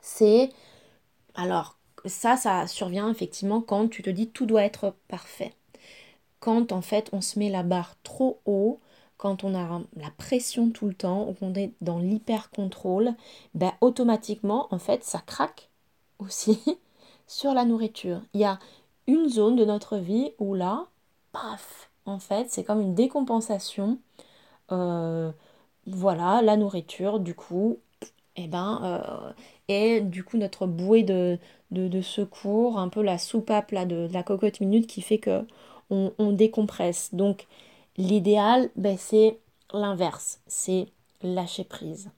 c'est 0.00 0.50
alors 1.34 1.78
ça, 2.04 2.36
ça 2.36 2.66
survient 2.66 3.10
effectivement 3.10 3.60
quand 3.60 3.88
tu 3.88 4.02
te 4.02 4.10
dis 4.10 4.28
tout 4.28 4.46
doit 4.46 4.64
être 4.64 4.94
parfait. 5.08 5.54
Quand 6.40 6.72
en 6.72 6.82
fait 6.82 7.08
on 7.12 7.20
se 7.20 7.38
met 7.38 7.48
la 7.48 7.62
barre 7.62 7.96
trop 8.02 8.40
haut, 8.44 8.80
quand 9.16 9.44
on 9.44 9.54
a 9.54 9.80
la 9.96 10.10
pression 10.10 10.70
tout 10.70 10.88
le 10.88 10.94
temps, 10.94 11.28
ou 11.28 11.34
qu'on 11.34 11.54
est 11.54 11.72
dans 11.80 12.00
l'hyper-contrôle, 12.00 13.14
ben 13.54 13.72
automatiquement 13.80 14.66
en 14.72 14.80
fait 14.80 15.04
ça 15.04 15.20
craque 15.24 15.70
aussi 16.18 16.60
sur 17.28 17.54
la 17.54 17.64
nourriture. 17.64 18.20
Il 18.34 18.40
y 18.40 18.44
a 18.44 18.58
une 19.06 19.28
zone 19.28 19.56
de 19.56 19.64
notre 19.64 19.96
vie 19.96 20.32
où 20.38 20.54
là, 20.54 20.86
paf, 21.32 21.90
en 22.06 22.18
fait, 22.18 22.50
c'est 22.50 22.64
comme 22.64 22.80
une 22.80 22.94
décompensation. 22.94 23.98
Euh, 24.70 25.32
voilà, 25.86 26.42
la 26.42 26.56
nourriture, 26.56 27.20
du 27.20 27.34
coup, 27.34 27.78
et 28.36 28.44
eh 28.44 28.48
ben, 28.48 28.80
euh, 28.82 29.32
est 29.68 30.00
du 30.00 30.24
coup 30.24 30.38
notre 30.38 30.66
bouée 30.66 31.02
de, 31.02 31.38
de, 31.70 32.00
secours, 32.00 32.78
un 32.78 32.88
peu 32.88 33.02
la 33.02 33.18
soupape 33.18 33.72
là, 33.72 33.84
de, 33.84 34.08
la 34.12 34.22
cocotte 34.22 34.60
minute 34.60 34.86
qui 34.86 35.02
fait 35.02 35.18
que 35.18 35.44
on, 35.90 36.32
décompresse. 36.32 37.14
Donc, 37.14 37.46
l'idéal, 37.98 38.70
ben, 38.76 38.96
c'est 38.98 39.38
l'inverse, 39.74 40.40
c'est 40.46 40.86
lâcher 41.22 41.64
prise. 41.64 42.10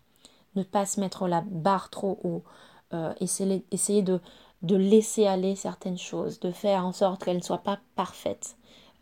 Ne 0.54 0.62
pas 0.62 0.86
se 0.86 1.00
mettre 1.00 1.26
la 1.26 1.42
barre 1.44 1.90
trop 1.90 2.20
haut. 2.22 2.44
Euh, 2.92 3.12
essayer, 3.20 3.64
essayer 3.72 4.02
de 4.02 4.20
de 4.64 4.76
laisser 4.76 5.26
aller 5.26 5.56
certaines 5.56 5.98
choses, 5.98 6.40
de 6.40 6.52
faire 6.52 6.86
en 6.86 6.92
sorte 6.92 7.24
qu'elles 7.24 7.38
ne 7.38 7.42
soient 7.42 7.58
pas 7.64 7.80
parfaites 7.96 8.56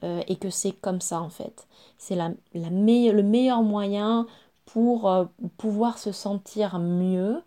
euh, 0.04 0.22
et 0.28 0.36
que 0.36 0.50
c'est 0.50 0.72
comme 0.72 1.00
ça 1.02 1.20
en 1.22 1.30
fait. 1.30 1.68
C'est 1.98 2.16
la, 2.16 2.32
la 2.54 2.70
le 2.70 3.22
meilleur 3.22 3.62
moyen 3.62 4.26
pour 4.66 5.10
euh, 5.10 5.26
pouvoir 5.58 5.98
se 5.98 6.12
sentir 6.12 6.78
mieux 6.80 7.42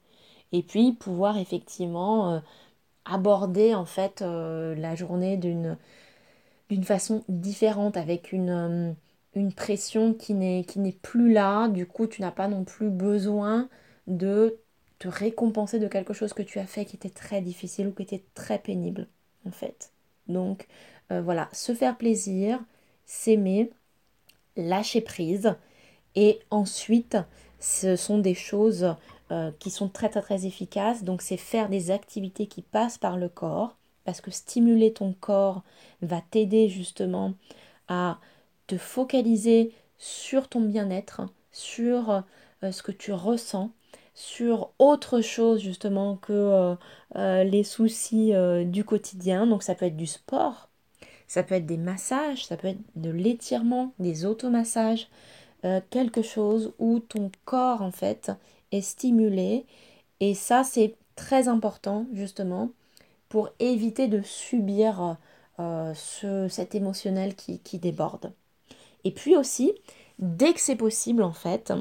et 0.54 0.64
puis 0.64 0.94
pouvoir 0.94 1.38
effectivement 1.38 2.34
euh, 2.34 2.40
aborder 3.06 3.76
en 3.76 3.86
fait 3.86 4.22
la 4.22 4.96
journée 4.96 5.38
d'une 6.70 6.84
façon 6.84 7.24
différente 7.30 7.98
avec 7.98 8.32
une, 8.32 8.96
une 9.36 9.54
pression 9.54 10.14
qui 10.14 10.34
n'est 10.34 10.64
qui 10.64 10.80
n'est 10.80 10.92
plus 10.92 11.32
là 11.32 11.68
du 11.68 11.86
coup 11.88 12.08
tu 12.08 12.22
n'as 12.22 12.32
pas 12.32 12.48
non 12.48 12.64
plus 12.64 12.90
besoin 12.90 13.70
de 14.08 14.58
te 15.00 15.08
récompenser 15.08 15.80
de 15.80 15.88
quelque 15.88 16.14
chose 16.14 16.34
que 16.34 16.44
tu 16.44 16.60
as 16.60 16.66
fait 16.66 16.86
qui 16.86 16.96
était 16.96 17.10
très 17.10 17.42
difficile 17.42 17.88
ou 17.88 17.92
qui 17.92 18.04
était 18.04 18.24
très 18.34 18.60
pénible 18.60 19.08
en 19.46 19.52
fait 19.52 19.92
donc 20.28 20.68
voilà 21.10 21.50
se 21.52 21.76
faire 21.76 21.98
plaisir 21.98 22.60
s'aimer 23.06 23.70
lâcher 24.56 25.02
prise 25.02 25.56
et 26.16 26.40
ensuite 26.50 27.18
ce 27.60 27.96
sont 27.96 28.18
des 28.18 28.34
choses 28.34 28.96
euh, 29.32 29.52
qui 29.58 29.72
sont 29.72 29.90
très 29.90 30.10
très 30.10 30.22
très 30.22 30.46
efficaces. 30.46 31.04
Donc 31.04 31.24
c'est 31.24 31.38
faire 31.38 31.68
des 31.68 31.90
activités 31.90 32.46
qui 32.46 32.62
passent 32.62 33.00
par 33.00 33.18
le 33.18 33.28
corps, 33.28 33.76
parce 34.04 34.22
que 34.22 34.30
stimuler 34.30 34.94
ton 34.94 35.14
corps 35.14 35.64
va 36.02 36.22
t'aider 36.22 36.70
justement 36.70 37.34
à 37.88 38.20
te 38.68 38.78
focaliser 38.78 39.74
sur 39.98 40.48
ton 40.48 40.62
bien-être, 40.62 41.22
sur 41.52 42.24
euh, 42.64 42.72
ce 42.72 42.84
que 42.84 42.92
tu 42.92 43.14
ressens, 43.14 43.72
sur 44.16 44.72
autre 44.80 45.22
chose 45.22 45.62
justement 45.62 46.16
que 46.16 46.76
euh, 47.16 47.44
les 47.44 47.64
soucis 47.64 48.34
du 48.66 48.84
quotidien. 48.84 49.46
Donc 49.46 49.62
ça 49.62 49.76
peut 49.76 49.86
être 49.86 49.98
du 49.98 50.08
sport, 50.08 50.70
ça 51.28 51.44
peut 51.44 51.56
être 51.56 51.66
des 51.66 51.78
massages, 51.78 52.46
ça 52.46 52.58
peut 52.58 52.70
être 52.70 52.82
de 52.96 53.12
l'étirement, 53.12 53.94
des 54.00 54.26
automassages, 54.26 55.08
quelque 55.90 56.22
chose 56.22 56.74
où 56.80 57.00
ton 57.00 57.32
corps 57.46 57.82
en 57.82 57.92
fait 57.92 58.32
stimulé. 58.82 59.66
Et 60.20 60.34
ça, 60.34 60.64
c'est 60.64 60.96
très 61.16 61.48
important, 61.48 62.06
justement, 62.14 62.72
pour 63.30 63.50
éviter 63.60 64.08
de 64.08 64.22
subir 64.22 65.18
euh, 65.60 65.94
ce, 65.94 66.48
cet 66.48 66.76
émotionnel 66.76 67.36
qui, 67.36 67.80
déborde. 67.80 68.34
Et 69.04 69.12
puis 69.12 69.36
aussi, 69.36 69.74
dès 70.20 70.54
que 70.54 70.60
c'est 70.60 70.76
possible, 70.76 71.24
en 71.24 71.34
fait, 71.34 71.74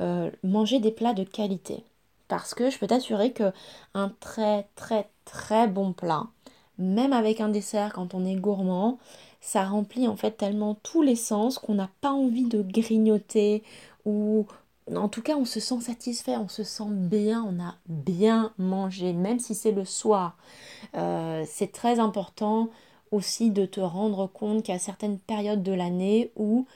euh, 0.00 0.30
manger 0.42 0.80
des 0.80 0.90
plats 0.90 1.14
de 1.14 1.24
qualité. 1.24 1.84
Parce 2.28 2.54
que 2.54 2.70
je 2.70 2.78
peux 2.78 2.86
t'assurer 2.86 3.32
que 3.32 3.52
un 3.94 4.10
très 4.20 4.68
très 4.74 5.08
très 5.24 5.68
bon 5.68 5.92
plat, 5.92 6.26
même 6.78 7.12
avec 7.12 7.40
un 7.40 7.48
dessert 7.48 7.92
quand 7.92 8.14
on 8.14 8.24
est 8.24 8.36
gourmand, 8.36 8.98
ça 9.40 9.64
remplit 9.64 10.08
en 10.08 10.16
fait 10.16 10.32
tellement 10.32 10.76
tous 10.82 11.02
les 11.02 11.16
sens 11.16 11.58
qu'on 11.58 11.74
n'a 11.74 11.90
pas 12.00 12.12
envie 12.12 12.46
de 12.46 12.62
grignoter 12.62 13.62
ou, 14.04 14.46
en 14.94 15.08
tout 15.08 15.22
cas, 15.22 15.36
on 15.36 15.44
se 15.44 15.60
sent 15.60 15.80
satisfait, 15.80 16.36
on 16.36 16.48
se 16.48 16.64
sent 16.64 16.90
bien, 16.90 17.44
on 17.44 17.62
a 17.62 17.74
bien 17.86 18.52
mangé, 18.58 19.12
même 19.12 19.38
si 19.38 19.54
c'est 19.54 19.72
le 19.72 19.84
soir. 19.84 20.36
Euh, 20.96 21.44
c'est 21.46 21.72
très 21.72 21.98
important 21.98 22.68
aussi 23.10 23.50
de 23.50 23.66
te 23.66 23.80
rendre 23.80 24.26
compte 24.26 24.68
a 24.70 24.78
certaines 24.78 25.18
périodes 25.18 25.62
de 25.62 25.72
l'année 25.72 26.32
où 26.36 26.66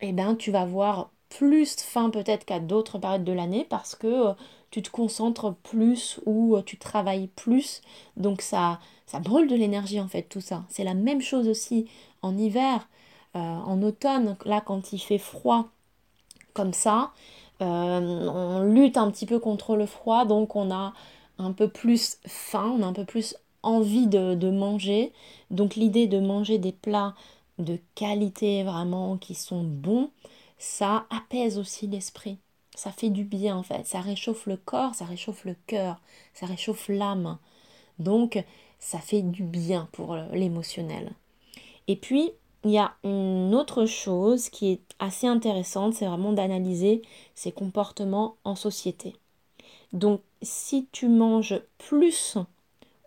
eh 0.00 0.12
ben, 0.12 0.34
tu 0.36 0.50
vas 0.50 0.62
avoir 0.62 1.10
plus 1.38 1.76
faim 1.76 2.10
peut-être 2.10 2.44
qu'à 2.44 2.60
d'autres 2.60 2.98
périodes 2.98 3.24
de 3.24 3.32
l'année 3.32 3.66
parce 3.68 3.94
que 3.94 4.28
euh, 4.28 4.32
tu 4.70 4.82
te 4.82 4.90
concentres 4.90 5.54
plus 5.62 6.20
ou 6.26 6.56
euh, 6.56 6.62
tu 6.62 6.78
travailles 6.78 7.28
plus. 7.28 7.82
Donc 8.16 8.42
ça, 8.42 8.80
ça 9.06 9.20
brûle 9.20 9.48
de 9.48 9.56
l'énergie 9.56 10.00
en 10.00 10.08
fait 10.08 10.22
tout 10.22 10.40
ça. 10.40 10.64
C'est 10.68 10.84
la 10.84 10.94
même 10.94 11.20
chose 11.20 11.48
aussi 11.48 11.86
en 12.22 12.36
hiver, 12.36 12.88
en 13.34 13.82
automne, 13.82 14.36
là 14.44 14.62
quand 14.64 14.92
il 14.92 15.00
fait 15.00 15.18
froid 15.18 15.68
comme 16.54 16.72
ça. 16.72 17.10
Euh, 17.60 18.28
on 18.28 18.62
lutte 18.62 18.96
un 18.96 19.10
petit 19.10 19.26
peu 19.26 19.38
contre 19.38 19.76
le 19.76 19.86
froid, 19.86 20.24
donc 20.24 20.56
on 20.56 20.70
a 20.72 20.94
un 21.38 21.52
peu 21.52 21.68
plus 21.68 22.18
faim, 22.26 22.74
on 22.78 22.82
a 22.82 22.86
un 22.86 22.92
peu 22.92 23.04
plus 23.04 23.36
envie 23.62 24.06
de, 24.06 24.50
manger. 24.50 25.12
Donc 25.50 25.76
l'idée 25.76 26.06
de 26.06 26.18
manger 26.18 26.58
des 26.58 26.72
plats 26.72 27.14
de 27.58 27.78
qualité 27.94 28.64
vraiment 28.64 29.16
qui 29.16 29.34
sont 29.34 29.62
bons, 29.62 30.10
ça 30.58 31.06
apaise 31.10 31.58
aussi 31.58 31.86
l'esprit. 31.86 32.38
Ça 32.74 32.90
fait 32.90 33.10
du 33.10 33.24
bien 33.24 33.56
en 33.56 33.62
fait. 33.62 33.86
Ça 33.86 34.00
réchauffe 34.00 34.46
le 34.46 34.56
corps, 34.56 34.94
ça 34.94 35.04
réchauffe 35.04 35.44
le 35.44 35.56
cœur, 35.66 36.00
ça 36.32 36.46
réchauffe 36.46 36.88
l'âme. 36.88 37.38
Donc 37.98 38.42
ça 38.78 38.98
fait 38.98 39.22
du 39.22 39.44
bien 39.44 39.88
pour 39.92 40.16
l'émotionnel. 40.32 41.12
Et 41.86 41.96
puis, 41.96 42.32
il 42.64 42.70
y 42.70 42.78
a 42.78 42.94
une 43.04 43.54
autre 43.54 43.84
chose 43.84 44.48
qui 44.48 44.72
est 44.72 44.82
assez 44.98 45.26
intéressante, 45.26 45.94
c'est 45.94 46.06
vraiment 46.06 46.32
d'analyser 46.32 47.02
ses 47.34 47.52
comportements 47.52 48.36
en 48.44 48.56
société. 48.56 49.14
Donc 49.92 50.22
si 50.42 50.88
tu 50.90 51.08
manges 51.08 51.60
plus 51.78 52.38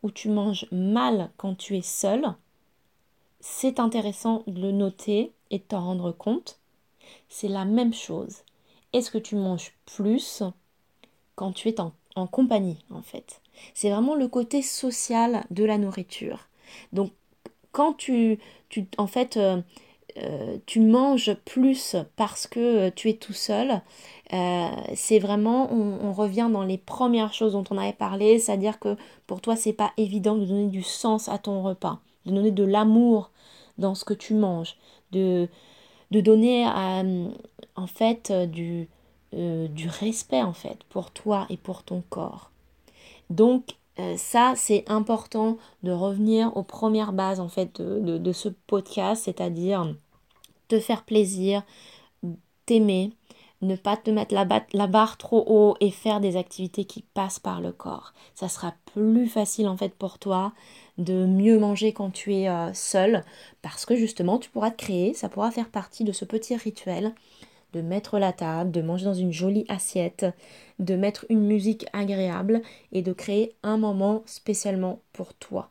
ou 0.03 0.11
tu 0.11 0.29
manges 0.29 0.67
mal 0.71 1.31
quand 1.37 1.55
tu 1.55 1.75
es 1.75 1.81
seul, 1.81 2.33
c'est 3.39 3.79
intéressant 3.79 4.43
de 4.47 4.61
le 4.61 4.71
noter 4.71 5.33
et 5.49 5.57
de 5.57 5.63
t'en 5.63 5.83
rendre 5.83 6.11
compte. 6.11 6.59
C'est 7.29 7.47
la 7.47 7.65
même 7.65 7.93
chose. 7.93 8.43
Est-ce 8.93 9.11
que 9.11 9.17
tu 9.17 9.35
manges 9.35 9.73
plus 9.85 10.43
quand 11.35 11.51
tu 11.51 11.69
es 11.69 11.75
en, 11.79 11.91
compagnie 12.27 12.79
en 12.89 13.01
fait? 13.01 13.41
C'est 13.73 13.89
vraiment 13.89 14.15
le 14.15 14.27
côté 14.27 14.61
social 14.61 15.45
de 15.51 15.63
la 15.63 15.77
nourriture. 15.77 16.47
Donc 16.93 17.11
quand 17.71 17.93
tu, 17.93 18.39
tu 18.69 18.87
en 18.97 19.07
euh, 19.37 19.61
euh, 20.17 20.57
tu 20.65 20.79
manges 20.79 21.35
plus 21.45 21.95
parce 22.15 22.47
que 22.47 22.89
tu 22.89 23.09
es 23.09 23.13
tout 23.13 23.33
seul, 23.33 23.81
euh, 24.33 24.69
c'est 24.95 25.19
vraiment, 25.19 25.71
on, 25.71 26.11
revient 26.11 26.49
dans 26.51 26.63
les 26.63 26.77
premières 26.77 27.33
choses 27.33 27.53
dont 27.53 27.63
on 27.69 27.77
avait 27.77 27.93
parlé, 27.93 28.39
c'est-à-dire 28.39 28.79
que 28.79 28.95
pour 29.27 29.41
toi, 29.41 29.55
c'est 29.55 29.73
pas 29.73 29.91
évident 29.97 30.35
de 30.35 30.45
donner 30.45 30.67
du 30.67 30.81
sens 30.81 31.29
à 31.29 31.37
ton 31.37 31.61
repas, 31.61 31.99
de 32.25 32.31
donner 32.31 32.51
de 32.51 32.63
l'amour 32.63 33.31
dans 33.77 33.93
ce 33.93 34.05
que 34.05 34.15
tu 34.15 34.33
manges, 34.33 34.75
de, 35.11 35.47
de 36.11 36.21
donner 36.21 36.65
en 37.75 37.87
fait 37.87 38.31
du, 38.31 38.87
du 39.33 39.87
respect 39.89 40.41
en 40.41 40.53
fait 40.53 40.83
pour 40.89 41.11
toi 41.11 41.45
et 41.49 41.57
pour 41.57 41.83
ton 41.83 42.03
corps. 42.09 42.51
Donc 43.29 43.75
euh, 43.99 44.15
ça, 44.15 44.53
c'est 44.55 44.85
important 44.89 45.57
de 45.83 45.91
revenir 45.91 46.55
aux 46.55 46.63
premières 46.63 47.13
bases 47.13 47.39
en 47.39 47.49
fait 47.49 47.81
de, 47.81 48.31
ce 48.31 48.49
podcast, 48.49 49.23
c'est-à-dire 49.25 49.95
te 50.67 50.79
faire 50.79 51.03
plaisir, 51.03 51.63
t'aimer, 52.65 53.11
ne 53.61 53.75
pas 53.75 53.97
te 53.97 54.11
mettre 54.11 54.33
la, 54.35 54.87
barre 54.87 55.17
trop 55.17 55.43
haut 55.47 55.75
et 55.79 55.89
faire 55.89 56.19
des 56.19 56.37
activités 56.37 56.85
qui 56.85 57.01
passent 57.01 57.39
par 57.39 57.59
le 57.59 57.71
corps. 57.71 58.13
Ça 58.35 58.49
sera 58.49 58.75
plus 58.93 59.27
facile 59.27 59.67
en 59.67 59.77
fait 59.77 59.93
pour 59.95 60.19
toi 60.19 60.53
de 60.97 61.25
mieux 61.25 61.59
manger 61.59 61.93
quand 61.93 62.11
tu 62.11 62.35
es 62.35 62.49
euh, 62.49 62.73
seul 62.73 63.23
parce 63.61 63.85
que 63.85 63.95
justement 63.95 64.37
tu 64.37 64.49
pourras 64.49 64.71
te 64.71 64.77
créer, 64.77 65.13
ça 65.13 65.29
pourra 65.29 65.51
faire 65.51 65.69
partie 65.69 66.03
de 66.03 66.11
ce 66.11 66.25
petit 66.25 66.55
rituel 66.55 67.13
de 67.73 67.81
mettre 67.81 68.17
la 68.17 68.33
table, 68.33 68.71
de 68.71 68.81
manger 68.81 69.05
dans 69.05 69.13
une 69.13 69.33
jolie 69.33 69.65
assiette, 69.67 70.25
de 70.79 70.95
mettre 70.95 71.25
une 71.29 71.45
musique 71.45 71.85
agréable 71.93 72.61
et 72.91 73.01
de 73.01 73.13
créer 73.13 73.55
un 73.63 73.77
moment 73.77 74.23
spécialement 74.25 74.99
pour 75.13 75.33
toi. 75.33 75.69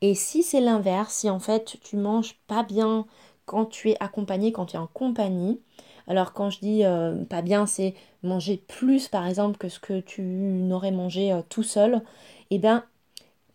Et 0.00 0.14
si 0.14 0.42
c'est 0.42 0.60
l'inverse, 0.60 1.14
si 1.14 1.30
en 1.30 1.38
fait 1.38 1.78
tu 1.82 1.96
manges 1.96 2.36
pas 2.46 2.62
bien 2.62 3.06
quand 3.44 3.66
tu 3.66 3.90
es 3.90 3.96
accompagné, 4.00 4.52
quand 4.52 4.66
tu 4.66 4.76
es 4.76 4.78
en 4.78 4.88
compagnie, 4.88 5.60
alors 6.06 6.32
quand 6.32 6.50
je 6.50 6.60
dis 6.60 6.84
euh, 6.84 7.24
pas 7.24 7.42
bien, 7.42 7.66
c'est 7.66 7.94
manger 8.22 8.56
plus 8.68 9.08
par 9.08 9.26
exemple 9.26 9.58
que 9.58 9.68
ce 9.68 9.80
que 9.80 10.00
tu 10.00 10.22
n'aurais 10.22 10.90
mangé 10.92 11.32
euh, 11.32 11.42
tout 11.48 11.62
seul, 11.62 12.02
eh 12.50 12.58
bien 12.58 12.84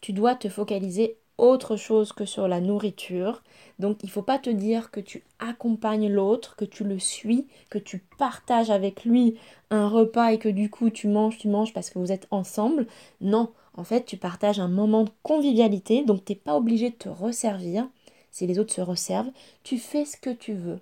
tu 0.02 0.14
dois 0.14 0.36
te 0.36 0.50
focaliser 0.50 1.18
autre 1.38 1.76
chose 1.76 2.14
que 2.14 2.26
sur 2.26 2.48
la 2.48 2.62
nourriture. 2.62 3.42
Donc 3.80 4.04
il 4.04 4.08
ne 4.08 4.12
faut 4.12 4.22
pas 4.22 4.40
te 4.40 4.50
dire 4.50 4.92
que 4.92 5.00
tu 5.00 5.24
accompagnes 5.40 6.12
l'autre, 6.12 6.56
que 6.56 6.66
tu 6.66 6.84
le 6.84 7.00
suis, 7.00 7.48
que 7.70 7.80
tu 7.80 8.00
partages 8.18 8.70
avec 8.70 9.06
lui 9.06 9.38
un 9.72 9.88
repas 9.88 10.32
et 10.34 10.40
que 10.40 10.50
du 10.50 10.70
coup 10.70 10.90
tu 10.90 11.08
manges, 11.08 11.38
tu 11.38 11.48
manges 11.48 11.74
parce 11.74 11.90
que 11.90 12.00
vous 12.00 12.12
êtes 12.12 12.28
ensemble. 12.32 12.88
Non, 13.22 13.52
en 13.76 13.84
fait 13.84 14.06
tu 14.06 14.18
partages 14.18 14.60
un 14.60 14.68
moment 14.68 15.04
de 15.04 15.12
convivialité, 15.24 16.04
donc 16.04 16.26
tu 16.26 16.34
n'es 16.34 16.38
pas 16.38 16.56
obligé 16.58 16.90
de 16.92 16.96
te 16.96 17.10
resservir. 17.10 17.88
Si 18.32 18.48
les 18.48 18.60
autres 18.60 18.74
se 18.74 18.82
resservent, 18.82 19.32
tu 19.64 19.78
fais 19.78 20.06
ce 20.06 20.18
que 20.18 20.30
tu 20.30 20.54
veux. 20.54 20.80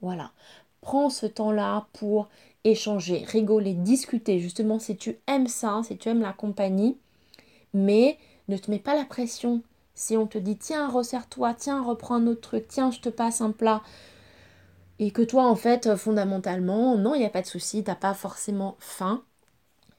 Voilà. 0.00 0.32
Prends 0.80 1.10
ce 1.10 1.26
temps-là 1.26 1.86
pour 1.92 2.28
échanger, 2.64 3.24
rigoler, 3.26 3.74
discuter. 3.74 4.38
Justement, 4.40 4.78
si 4.78 4.96
tu 4.96 5.18
aimes 5.26 5.48
ça, 5.48 5.80
si 5.84 5.96
tu 5.96 6.08
aimes 6.08 6.22
la 6.22 6.32
compagnie, 6.32 6.96
mais 7.74 8.18
ne 8.48 8.56
te 8.56 8.70
mets 8.70 8.78
pas 8.78 8.94
la 8.94 9.04
pression. 9.04 9.62
Si 9.94 10.16
on 10.16 10.26
te 10.26 10.38
dit 10.38 10.56
tiens, 10.56 10.88
resserre-toi, 10.88 11.54
tiens, 11.54 11.82
reprends 11.82 12.14
un 12.16 12.26
autre 12.26 12.40
truc, 12.40 12.66
tiens, 12.68 12.90
je 12.90 13.00
te 13.00 13.10
passe 13.10 13.40
un 13.42 13.50
plat, 13.50 13.82
et 14.98 15.10
que 15.10 15.22
toi, 15.22 15.46
en 15.46 15.56
fait, 15.56 15.96
fondamentalement, 15.96 16.96
non, 16.96 17.14
il 17.14 17.20
n'y 17.20 17.26
a 17.26 17.30
pas 17.30 17.42
de 17.42 17.46
souci, 17.46 17.84
t'as 17.84 17.94
pas 17.94 18.14
forcément 18.14 18.76
faim, 18.78 19.22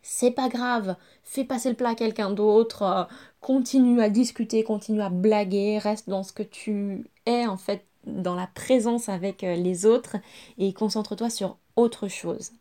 c'est 0.02 0.32
pas 0.32 0.50
grave, 0.50 0.96
fais 1.24 1.44
passer 1.44 1.70
le 1.70 1.76
plat 1.76 1.90
à 1.90 1.96
quelqu'un 1.96 2.32
d'autre, 2.32 3.08
continue 3.42 4.02
à 4.02 4.10
discuter, 4.10 4.64
continue 4.64 5.02
à 5.02 5.10
blaguer, 5.10 5.78
reste 5.78 6.10
dans 6.10 6.24
ce 6.24 6.34
que 6.34 6.44
tu 6.44 7.08
es, 7.26 7.46
en 7.48 7.58
fait, 7.58 7.86
dans 8.06 8.36
la 8.36 8.48
présence 8.48 9.10
avec 9.10 9.44
euh, 9.44 9.56
les 9.56 9.86
autres, 9.86 10.18
et 10.58 10.74
concentre-toi 10.74 11.30
sur 11.30 11.58
autre 11.76 12.08
chose. 12.08 12.52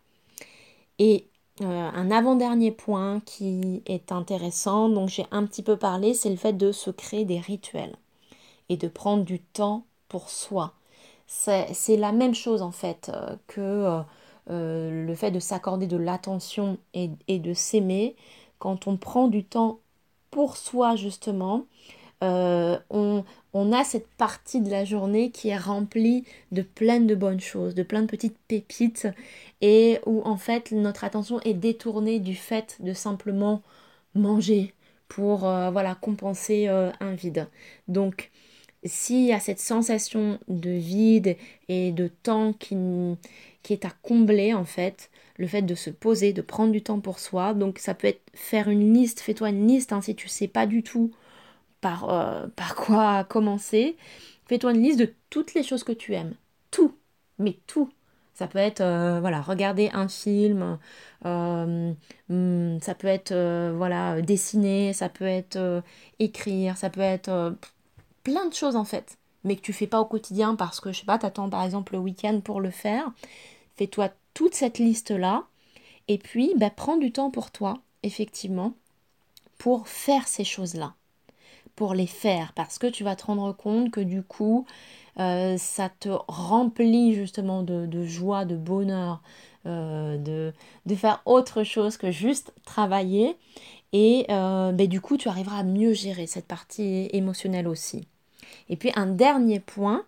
Et 0.99 1.27
euh, 1.63 1.65
un 1.67 2.11
avant-dernier 2.11 2.71
point 2.71 3.21
qui 3.25 3.83
est 3.87 4.13
intéressant, 4.13 4.89
donc 4.89 5.09
j'ai 5.09 5.27
un 5.31 5.45
petit 5.45 5.63
peu 5.63 5.77
parlé, 5.77 6.15
c'est 6.15 6.31
le 6.31 6.37
fait 6.37 6.53
de 6.53 6.73
se 6.73 6.91
créer 6.91 7.25
des 7.25 7.41
rituels 7.41 7.97
et 8.69 8.77
de 8.77 8.89
prendre 8.89 9.25
du 9.25 9.41
temps 9.41 9.85
pour 10.09 10.31
soi. 10.31 10.75
C'est 11.27 11.97
la 11.97 12.11
même 12.11 12.35
chose 12.35 12.61
en 12.61 12.73
fait 12.73 13.11
euh, 13.15 13.37
que 13.47 14.03
le 14.49 15.15
fait 15.15 15.31
de 15.31 15.39
s'accorder 15.39 15.87
de 15.87 15.97
l'attention 15.97 16.77
et, 16.93 17.11
et, 17.29 17.39
de 17.39 17.55
s'aimer. 17.55 18.17
Quand 18.59 18.89
on 18.89 18.97
prend 18.97 19.29
du 19.29 19.45
temps 19.45 19.79
pour 20.33 20.57
soi 20.57 20.97
justement, 20.97 21.67
on, 22.21 23.25
on 23.53 23.73
a 23.73 23.85
cette 23.85 24.09
partie 24.09 24.61
de 24.61 24.71
la 24.71 24.85
journée 24.85 25.31
qui 25.31 25.49
est 25.49 25.59
remplie 25.59 26.25
de 26.53 26.63
plein 26.63 27.01
de 27.01 27.15
bonnes 27.15 27.41
choses, 27.41 27.75
de 27.75 27.83
plein 27.83 28.03
de 28.03 28.07
petites 28.07 28.39
pépites, 28.49 29.09
et 29.61 29.99
où 30.07 30.23
en 30.25 30.37
fait 30.37 30.73
notre 30.73 31.05
attention 31.05 31.41
est 31.41 31.55
détournée 31.55 32.21
du 32.21 32.35
fait 32.35 32.77
de 32.81 32.93
simplement 32.93 33.63
manger 34.15 34.75
pour 35.09 35.47
euh, 35.47 35.71
voilà 35.71 35.95
compenser 35.97 36.69
euh, 36.69 36.91
un 37.01 37.15
vide. 37.15 37.49
Donc 37.89 38.31
s'il 38.85 39.27
y 39.27 39.33
a 39.33 39.41
cette 39.41 39.61
sensation 39.61 40.39
de 40.49 40.71
vide 40.71 41.37
et 41.69 41.93
de 41.93 42.09
temps 42.09 42.53
qui, 42.55 42.77
qui 43.63 43.73
est 43.73 43.85
à 43.85 43.91
combler 44.03 44.55
en 44.55 44.65
fait, 44.65 45.11
le 45.37 45.47
fait 45.47 45.63
de 45.63 45.75
se 45.75 45.91
poser, 45.91 46.33
de 46.33 46.43
prendre 46.43 46.73
du 46.73 46.83
temps 46.83 47.01
pour 47.01 47.19
soi, 47.19 47.55
donc 47.55 47.79
ça 47.79 47.95
peut 47.95 48.07
être 48.09 48.23
faire 48.35 48.69
une 48.71 48.95
liste, 48.95 49.21
fais-toi 49.21 49.51
une 49.51 49.67
liste 49.67 49.93
hein, 49.93 50.01
si 50.01 50.15
tu 50.15 50.29
sais 50.29 50.49
pas 50.49 50.67
du 50.67 50.83
tout 50.83 51.11
par, 51.81 52.11
euh, 52.11 52.47
par 52.57 52.75
quoi 52.75 53.25
commencer. 53.25 53.97
Fais-toi 54.47 54.73
une 54.73 54.83
liste 54.83 54.99
de 54.99 55.13
toutes 55.31 55.55
les 55.55 55.63
choses 55.63 55.85
que 55.85 55.93
tu 55.93 56.15
aimes. 56.15 56.35
Tout, 56.71 56.95
mais 57.39 57.59
tout. 57.67 57.91
Ça 58.35 58.47
peut 58.47 58.59
être, 58.59 58.81
euh, 58.81 59.21
voilà, 59.21 59.43
regarder 59.43 59.91
un 59.93 60.09
film, 60.09 60.79
euh, 61.27 61.93
hmm, 62.29 62.81
ça 62.81 62.95
peut 62.95 63.09
être, 63.09 63.35
voilà, 63.77 64.23
dessiner, 64.23 64.93
ça 64.95 65.09
peut 65.11 65.27
être 65.27 65.83
écrire, 66.19 66.77
ça 66.79 66.89
peut 66.89 67.01
être 67.01 67.55
plein 68.23 68.47
de 68.47 68.55
choses 68.55 68.77
en 68.77 68.85
fait, 68.85 69.19
mais 69.45 69.57
que 69.57 69.61
tu 69.61 69.75
fais 69.75 69.87
pas 69.87 70.01
au 70.01 70.07
quotidien 70.07 70.55
parce 70.55 70.81
que, 70.81 70.91
je 70.91 71.01
sais 71.01 71.07
pas, 71.07 71.19
t'attends 71.19 71.51
par 71.51 71.65
exemple 71.65 71.93
le 71.93 71.99
week-end 71.99 72.41
pour 72.41 72.61
le 72.61 72.71
faire. 72.71 73.13
Fais-toi 73.77 74.09
toute 74.33 74.55
cette 74.55 74.79
liste-là, 74.79 75.45
et 76.11 76.19
puis, 76.19 76.55
bah, 76.57 76.71
prends 76.71 76.97
du 76.97 77.13
temps 77.13 77.31
pour 77.31 77.53
toi, 77.53 77.79
effectivement, 78.03 78.75
pour 79.59 79.87
faire 79.87 80.27
ces 80.27 80.43
choses-là 80.43 80.95
les 81.95 82.07
faire 82.07 82.53
parce 82.55 82.79
que 82.79 82.87
tu 82.87 83.05
vas 83.05 83.17
te 83.17 83.25
rendre 83.25 83.53
compte 83.53 83.91
que 83.91 84.01
du 84.01 84.23
coup 84.23 84.67
euh, 85.19 85.57
ça 85.59 85.89
te 85.89 86.09
remplit 86.29 87.15
justement 87.15 87.63
de, 87.63 88.05
joie, 88.05 88.45
de 88.45 88.57
bonheur, 88.57 89.23
euh, 89.67 90.17
de, 90.17 90.53
de, 90.87 90.95
faire 90.95 91.21
autre 91.25 91.65
chose 91.65 91.97
que 91.97 92.11
juste 92.11 92.53
travailler 92.65 93.37
et 93.93 94.27
euh, 94.31 94.73
ben, 94.73 94.87
du 94.87 95.01
coup 95.01 95.17
tu 95.17 95.29
arriveras 95.29 95.59
à 95.59 95.65
mieux 95.65 95.93
gérer 95.93 96.27
cette 96.27 96.47
partie 96.47 97.09
émotionnelle 97.13 97.69
aussi. 97.69 98.07
Et 98.69 98.77
puis 98.77 98.93
un 98.95 99.07
dernier 99.07 99.61
point 99.61 100.05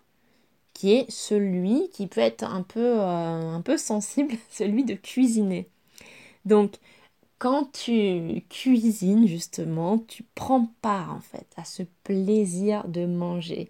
qui 0.73 0.93
est 0.93 1.11
celui 1.11 1.89
qui 1.89 2.07
peut 2.07 2.21
être 2.21 2.43
un 2.43 2.63
peu, 2.63 2.99
un 2.99 3.61
peu 3.61 3.77
sensible, 3.77 4.33
celui 4.49 4.83
de 4.85 4.95
cuisiner. 4.95 5.67
Donc 6.45 6.75
quand 7.43 7.73
tu 7.73 8.41
cuisines, 8.47 9.27
justement, 9.27 9.97
tu 9.97 10.23
prends 10.33 10.69
part 10.81 11.13
en 11.13 11.19
fait 11.19 11.45
à 11.57 11.65
ce 11.65 11.83
plaisir 12.05 12.87
de 12.87 13.05
manger 13.05 13.69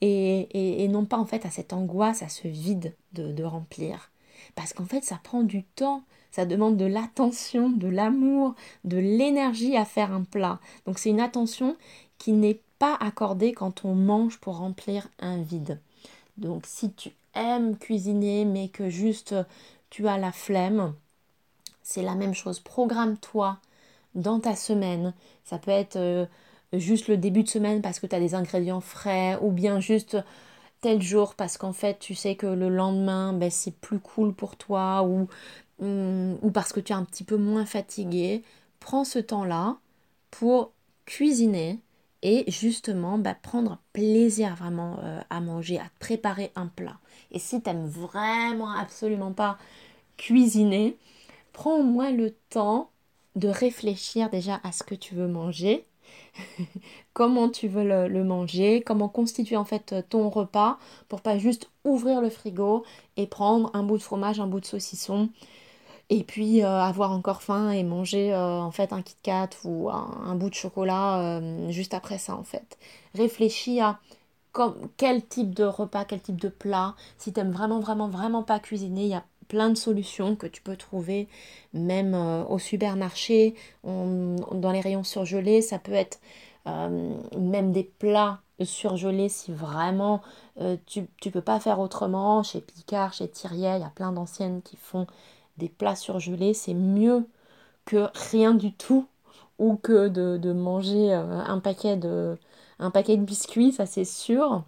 et, 0.00 0.88
non 0.88 1.04
pas 1.04 1.18
en 1.18 1.26
fait 1.26 1.44
à 1.44 1.50
cette 1.50 1.74
angoisse, 1.74 2.22
à 2.22 2.30
ce 2.30 2.48
vide 2.48 2.96
de, 3.12 3.44
remplir. 3.44 4.10
Parce 4.54 4.72
qu'en 4.72 4.86
fait, 4.86 5.04
ça 5.04 5.20
prend 5.22 5.42
du 5.42 5.64
temps, 5.64 6.02
ça 6.30 6.46
demande 6.46 6.78
de 6.78 6.86
l'attention, 6.86 7.68
de 7.68 7.88
l'amour, 7.88 8.54
de 8.84 8.96
l'énergie 8.96 9.76
à 9.76 9.84
faire 9.84 10.12
un 10.14 10.24
plat. 10.24 10.58
Donc 10.86 10.98
c'est 10.98 11.10
une 11.10 11.20
attention 11.20 11.76
qui 12.16 12.32
n'est 12.32 12.62
pas 12.78 12.96
accordée 13.00 13.52
quand 13.52 13.84
on 13.84 13.94
mange 13.94 14.38
pour 14.38 14.56
remplir 14.56 15.10
un 15.18 15.42
vide. 15.42 15.78
Donc 16.38 16.64
si 16.64 16.90
tu 16.94 17.10
aimes 17.34 17.76
cuisiner 17.76 18.46
mais 18.46 18.68
que 18.68 18.88
juste 18.88 19.34
tu 19.90 20.08
as 20.08 20.16
la 20.16 20.32
flemme, 20.32 20.94
c'est 21.82 22.02
la 22.02 22.14
même 22.14 22.34
chose. 22.34 22.60
Programme-toi 22.60 23.58
dans 24.14 24.40
ta 24.40 24.56
semaine. 24.56 25.14
Ça 25.44 25.58
peut 25.58 25.70
être 25.70 25.96
euh, 25.96 26.26
juste 26.72 27.08
le 27.08 27.16
début 27.16 27.42
de 27.42 27.48
semaine 27.48 27.82
parce 27.82 28.00
que 28.00 28.06
tu 28.06 28.14
as 28.14 28.20
des 28.20 28.34
ingrédients 28.34 28.80
frais 28.80 29.38
ou 29.40 29.50
bien 29.50 29.80
juste 29.80 30.16
tel 30.80 31.02
jour 31.02 31.34
parce 31.34 31.58
qu'en 31.58 31.72
fait 31.72 31.98
tu 31.98 32.14
sais 32.14 32.36
que 32.36 32.46
le 32.46 32.68
lendemain 32.68 33.32
ben, 33.32 33.50
c'est 33.50 33.74
plus 33.74 33.98
cool 33.98 34.32
pour 34.32 34.56
toi 34.56 35.02
ou, 35.02 35.28
mm, 35.80 36.50
parce 36.52 36.72
que 36.72 36.80
tu 36.80 36.92
es 36.92 36.96
un 36.96 37.04
petit 37.04 37.24
peu 37.24 37.36
moins 37.36 37.66
fatigué. 37.66 38.42
Prends 38.80 39.04
ce 39.04 39.18
temps-là 39.18 39.76
pour 40.30 40.72
cuisiner 41.06 41.80
et 42.22 42.44
justement 42.50 43.18
ben, 43.18 43.34
prendre 43.42 43.78
plaisir 43.92 44.54
vraiment 44.54 44.98
euh, 45.02 45.20
à 45.30 45.40
manger, 45.40 45.78
à 45.78 45.90
préparer 45.98 46.52
un 46.56 46.66
plat. 46.66 46.98
Et 47.32 47.38
si 47.38 47.60
tu 47.62 47.68
n'aimes 47.68 47.86
vraiment 47.86 48.70
absolument 48.72 49.32
pas 49.32 49.58
cuisiner, 50.16 50.96
prends 51.52 51.76
au 51.76 51.82
moins 51.82 52.10
le 52.10 52.32
temps 52.50 52.90
de 53.36 53.48
réfléchir 53.48 54.30
déjà 54.30 54.60
à 54.64 54.72
ce 54.72 54.82
que 54.82 54.94
tu 54.94 55.14
veux 55.14 55.28
manger, 55.28 55.86
comment 57.12 57.48
tu 57.48 57.68
veux 57.68 57.84
le, 57.84 58.24
manger, 58.24 58.82
comment 58.84 59.08
constituer 59.08 59.56
en 59.56 59.64
fait 59.64 59.94
ton 60.08 60.28
repas 60.28 60.78
pour 61.08 61.20
pas 61.20 61.38
juste 61.38 61.70
ouvrir 61.84 62.20
le 62.20 62.30
frigo 62.30 62.84
et 63.16 63.26
prendre 63.26 63.70
un 63.74 63.82
bout 63.82 63.98
de 63.98 64.02
fromage, 64.02 64.40
un 64.40 64.46
bout 64.46 64.60
de 64.60 64.66
saucisson 64.66 65.30
et 66.10 66.24
puis 66.24 66.62
euh, 66.62 66.80
avoir 66.80 67.12
encore 67.12 67.42
faim 67.42 67.70
et 67.70 67.84
manger 67.84 68.32
euh, 68.34 68.60
en 68.60 68.72
fait 68.72 68.92
un 68.92 69.00
Kit 69.02 69.16
Kat 69.22 69.50
ou 69.64 69.88
un, 69.90 70.34
bout 70.34 70.50
de 70.50 70.54
chocolat 70.54 71.20
euh, 71.20 71.70
juste 71.70 71.94
après 71.94 72.18
ça 72.18 72.34
en 72.34 72.42
fait. 72.42 72.78
Réfléchis 73.14 73.80
à 73.80 74.00
quel 74.96 75.24
type 75.24 75.54
de 75.54 75.62
repas, 75.64 76.04
quel 76.04 76.20
type 76.20 76.40
de 76.40 76.48
plat. 76.48 76.96
Si 77.18 77.32
tu 77.32 77.38
aimes 77.38 77.52
vraiment 77.52 77.78
vraiment 77.78 78.08
vraiment 78.08 78.42
pas 78.42 78.58
cuisiner, 78.58 79.02
il 79.02 79.08
y 79.10 79.14
a 79.14 79.24
plein 79.50 79.68
de 79.68 79.74
solutions 79.74 80.36
que 80.36 80.46
tu 80.46 80.62
peux 80.62 80.76
trouver 80.76 81.28
même 81.74 82.14
euh, 82.14 82.44
au 82.44 82.58
supermarché, 82.60 83.54
dans 83.84 84.70
les 84.72 84.80
rayons 84.80 85.02
surgelés. 85.02 85.60
Ça 85.60 85.78
peut 85.80 85.92
être 85.92 86.20
euh, 86.68 87.14
même 87.36 87.72
des 87.72 87.82
plats 87.84 88.40
surgelés 88.62 89.28
si 89.28 89.52
vraiment 89.52 90.20
euh, 90.60 90.76
tu 90.86 91.00
ne 91.00 91.30
peux 91.30 91.40
pas 91.40 91.58
faire 91.58 91.80
autrement. 91.80 92.42
Chez 92.44 92.60
Picard, 92.60 93.12
chez 93.12 93.28
Thirier, 93.28 93.74
il 93.76 93.80
y 93.80 93.84
a 93.84 93.92
plein 93.94 94.12
d'anciennes 94.12 94.62
qui 94.62 94.76
font 94.76 95.06
des 95.58 95.68
plats 95.68 95.96
surgelés. 95.96 96.54
C'est 96.54 96.74
mieux 96.74 97.26
que 97.86 98.08
rien 98.30 98.54
du 98.54 98.72
tout 98.72 99.06
ou 99.58 99.76
que 99.76 100.08
de, 100.08 100.38
de 100.38 100.52
manger 100.52 101.12
un 101.12 101.58
paquet 101.60 101.96
de, 101.96 102.38
un 102.78 102.90
paquet 102.90 103.16
de 103.16 103.24
biscuits, 103.24 103.72
ça 103.72 103.86
c'est 103.86 104.04
sûr. 104.04 104.64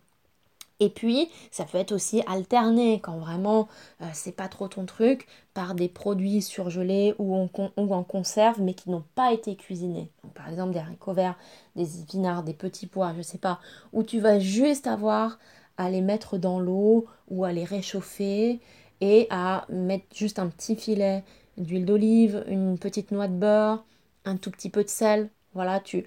Et 0.83 0.89
puis, 0.89 1.31
ça 1.53 1.65
peut 1.65 1.79
être 1.79 1.93
aussi 1.93 2.25
alterné 2.27 2.99
quand 3.01 3.17
vraiment 3.19 3.69
euh, 4.01 4.07
c'est 4.13 4.35
pas 4.35 4.49
trop 4.49 4.67
ton 4.67 4.85
truc 4.85 5.29
par 5.55 5.77
des 5.77 5.89
produits 5.89 6.43
surgelés 6.43 7.15
ou 7.21 7.37
en, 7.37 7.49
en 7.77 8.03
conserve 8.03 8.61
mais 8.61 8.75
qui 8.75 8.91
n'ont 8.91 9.05
pas 9.15 9.33
été 9.33 9.55
cuisinés. 9.55 10.11
par 10.35 10.49
exemple, 10.49 10.73
des 10.73 10.81
haricots 10.81 11.13
verts, 11.13 11.39
des 11.77 12.01
épinards, 12.01 12.43
des 12.43 12.53
petits 12.53 12.89
pois, 12.89 13.15
je 13.17 13.23
sais 13.23 13.39
pas, 13.39 13.61
où 13.93 14.03
tu 14.03 14.19
vas 14.19 14.41
juste 14.41 14.89
avoir 14.89 15.39
à 15.77 15.89
les 15.89 16.01
mettre 16.01 16.37
dans 16.37 16.59
l'eau 16.59 17.07
ou 17.29 17.45
à 17.45 17.53
les 17.53 17.65
réchauffer 17.65 18.61
et 19.01 19.29
à 19.31 19.65
mettre 19.69 20.07
juste 20.13 20.41
un 20.41 20.49
petit 20.49 20.75
filet 20.75 21.23
d'huile 21.59 21.85
d'olive, 21.85 22.45
une 22.49 22.77
petite 22.77 23.13
noix 23.13 23.29
de 23.29 23.35
beurre, 23.37 23.85
un 24.25 24.37
tout 24.37 24.51
petit 24.51 24.69
peu 24.69 24.83
de 24.83 24.89
sel. 24.89 25.31
Voilà, 25.55 25.79
tu, 25.79 26.05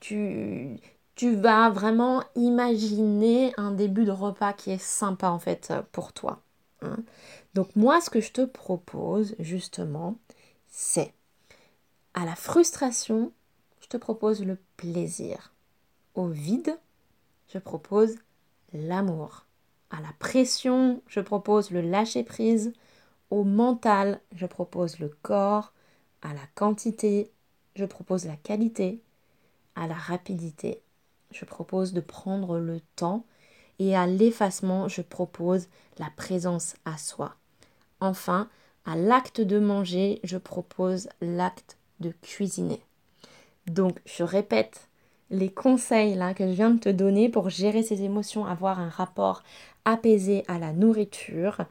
tu, 0.00 0.78
tu 1.14 1.34
vas 1.34 1.70
vraiment 1.70 2.24
imaginer 2.36 3.52
un 3.56 3.70
début 3.70 4.04
de 4.04 4.10
repas 4.10 4.52
qui 4.52 4.70
est 4.70 4.82
sympa 4.82 5.28
en 5.28 5.38
fait 5.38 5.72
pour 5.92 6.12
toi. 6.12 6.42
Hein. 6.82 6.96
Donc 7.54 7.76
moi, 7.76 8.00
ce 8.00 8.10
que 8.10 8.20
je 8.20 8.32
te 8.32 8.44
propose 8.44 9.34
justement, 9.38 10.16
c'est 10.68 11.12
à 12.14 12.24
la 12.24 12.34
frustration, 12.34 13.32
je 13.80 13.88
te 13.88 13.96
propose 13.96 14.44
le 14.44 14.58
plaisir. 14.76 15.52
Au 16.14 16.28
vide, 16.28 16.78
je 17.48 17.58
propose 17.58 18.16
l'amour. 18.72 19.46
À 19.90 20.00
la 20.00 20.12
pression, 20.18 21.02
je 21.06 21.20
propose 21.20 21.70
le 21.70 21.82
lâcher 21.82 22.22
prise. 22.22 22.72
Au 23.30 23.44
mental, 23.44 24.20
je 24.34 24.46
propose 24.46 24.98
le 24.98 25.08
corps. 25.22 25.72
À 26.22 26.32
la 26.34 26.46
quantité, 26.54 27.30
je 27.76 27.84
propose 27.84 28.26
la 28.26 28.36
qualité. 28.36 29.02
À 29.74 29.86
la 29.86 29.94
rapidité, 29.94 30.82
je 31.32 31.44
propose 31.44 31.92
de 31.92 32.00
prendre 32.00 32.58
le 32.58 32.80
temps 32.96 33.24
et 33.78 33.96
à 33.96 34.06
l'effacement, 34.06 34.88
je 34.88 35.02
propose 35.02 35.68
la 35.98 36.08
présence 36.16 36.74
à 36.84 36.98
soi. 36.98 37.34
Enfin, 38.00 38.48
à 38.84 38.96
l'acte 38.96 39.40
de 39.40 39.58
manger, 39.58 40.20
je 40.24 40.38
propose 40.38 41.08
l'acte 41.20 41.78
de 42.00 42.12
cuisiner. 42.22 42.80
Donc, 43.66 44.00
je 44.04 44.22
répète 44.22 44.88
les 45.30 45.50
conseils 45.50 46.18
que 46.36 46.46
je 46.46 46.52
viens 46.52 46.70
de 46.70 46.80
te 46.80 46.88
donner 46.88 47.28
pour 47.28 47.48
gérer 47.48 47.82
ses 47.82 48.02
émotions, 48.02 48.44
avoir 48.44 48.80
un 48.80 48.88
rapport 48.88 49.42
apaisé 49.84 50.44
à 50.46 50.58
la 50.58 50.72
nourriture. 50.72 51.64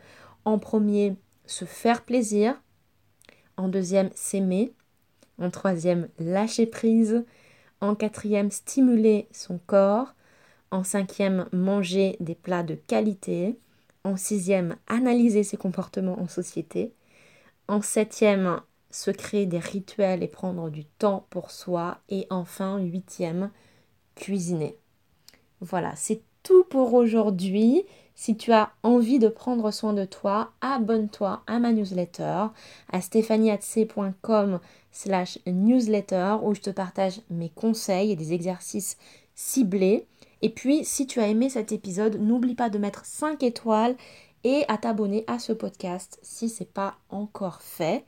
En 0.46 0.58
premier, 0.58 1.16
se 1.46 1.66
faire 1.66 2.04
plaisir. 2.04 2.60
En 3.58 3.68
deuxième, 3.68 4.10
s'aimer. 4.16 4.74
En 5.40 5.50
troisième, 5.50 6.10
lâcher 6.18 6.66
prise. 6.66 7.24
En 7.82 7.96
quatrième, 7.96 8.52
stimuler 8.52 9.28
son 9.32 9.60
corps. 9.66 10.14
En 10.70 10.84
cinquième, 10.84 11.48
manger 11.52 12.16
des 12.20 12.36
plats 12.36 12.64
de 12.64 12.76
qualité. 12.76 13.60
En 14.04 14.16
sixième, 14.16 14.78
analyser 14.88 15.44
ses 15.44 15.58
comportements 15.58 16.20
en 16.20 16.28
société. 16.28 16.94
En 17.68 17.82
septième, 17.82 18.62
se 18.92 19.12
créer 19.12 19.46
des 19.46 19.60
rituels 19.60 20.24
et 20.24 20.28
prendre 20.28 20.70
du 20.70 20.86
temps 20.86 21.26
pour 21.30 21.52
soi. 21.52 22.00
Et 22.10 22.28
enfin, 22.30 22.80
huitième, 22.80 23.52
cuisiner. 24.16 24.78
Voilà, 25.60 25.96
c'est 25.96 26.22
tout 26.44 26.64
pour 26.64 26.94
aujourd'hui. 26.94 27.86
Si 28.16 28.38
tu 28.38 28.52
as 28.52 28.72
envie 28.84 29.20
de 29.20 29.28
prendre 29.28 29.72
soin 29.72 29.94
de 29.94 30.06
toi, 30.06 30.52
abonne-toi 30.62 31.42
à 31.48 31.60
ma 31.60 31.72
newsletter 31.72 32.48
à 32.92 33.02
stéphanieatc.com 33.02 34.60
slash 34.92 35.40
newsletter 35.48 36.36
où 36.44 36.54
je 36.54 36.62
te 36.62 36.70
partage 36.70 37.22
mes 37.30 37.50
conseils 37.50 38.12
et 38.12 38.16
des 38.16 38.34
exercices 38.34 38.98
ciblés. 39.36 40.06
Et 40.42 40.50
puis, 40.50 40.84
si 40.86 41.08
tu 41.08 41.20
as 41.20 41.28
aimé 41.28 41.50
cet 41.50 41.72
épisode, 41.72 42.20
n'oublie 42.20 42.56
pas 42.56 42.70
de 42.70 42.78
mettre 42.78 43.06
5 43.06 43.44
étoiles 43.44 43.96
et 44.44 44.66
à 44.68 44.78
t'abonner 44.78 45.24
à 45.28 45.40
ce 45.40 45.54
podcast 45.54 46.20
si 46.22 46.50
ce 46.50 46.64
n'est 46.64 46.70
pas 46.70 46.98
encore 47.10 47.62
fait. 47.62 48.06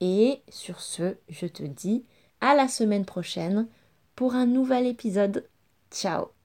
Et 0.00 0.40
sur 0.48 0.80
ce, 0.80 1.16
je 1.28 1.46
te 1.46 1.62
dis 1.62 2.04
à 2.40 2.54
la 2.54 2.68
semaine 2.68 3.04
prochaine 3.04 3.68
pour 4.16 4.34
un 4.34 4.46
nouvel 4.46 4.86
épisode. 4.86 5.48
Ciao 5.90 6.41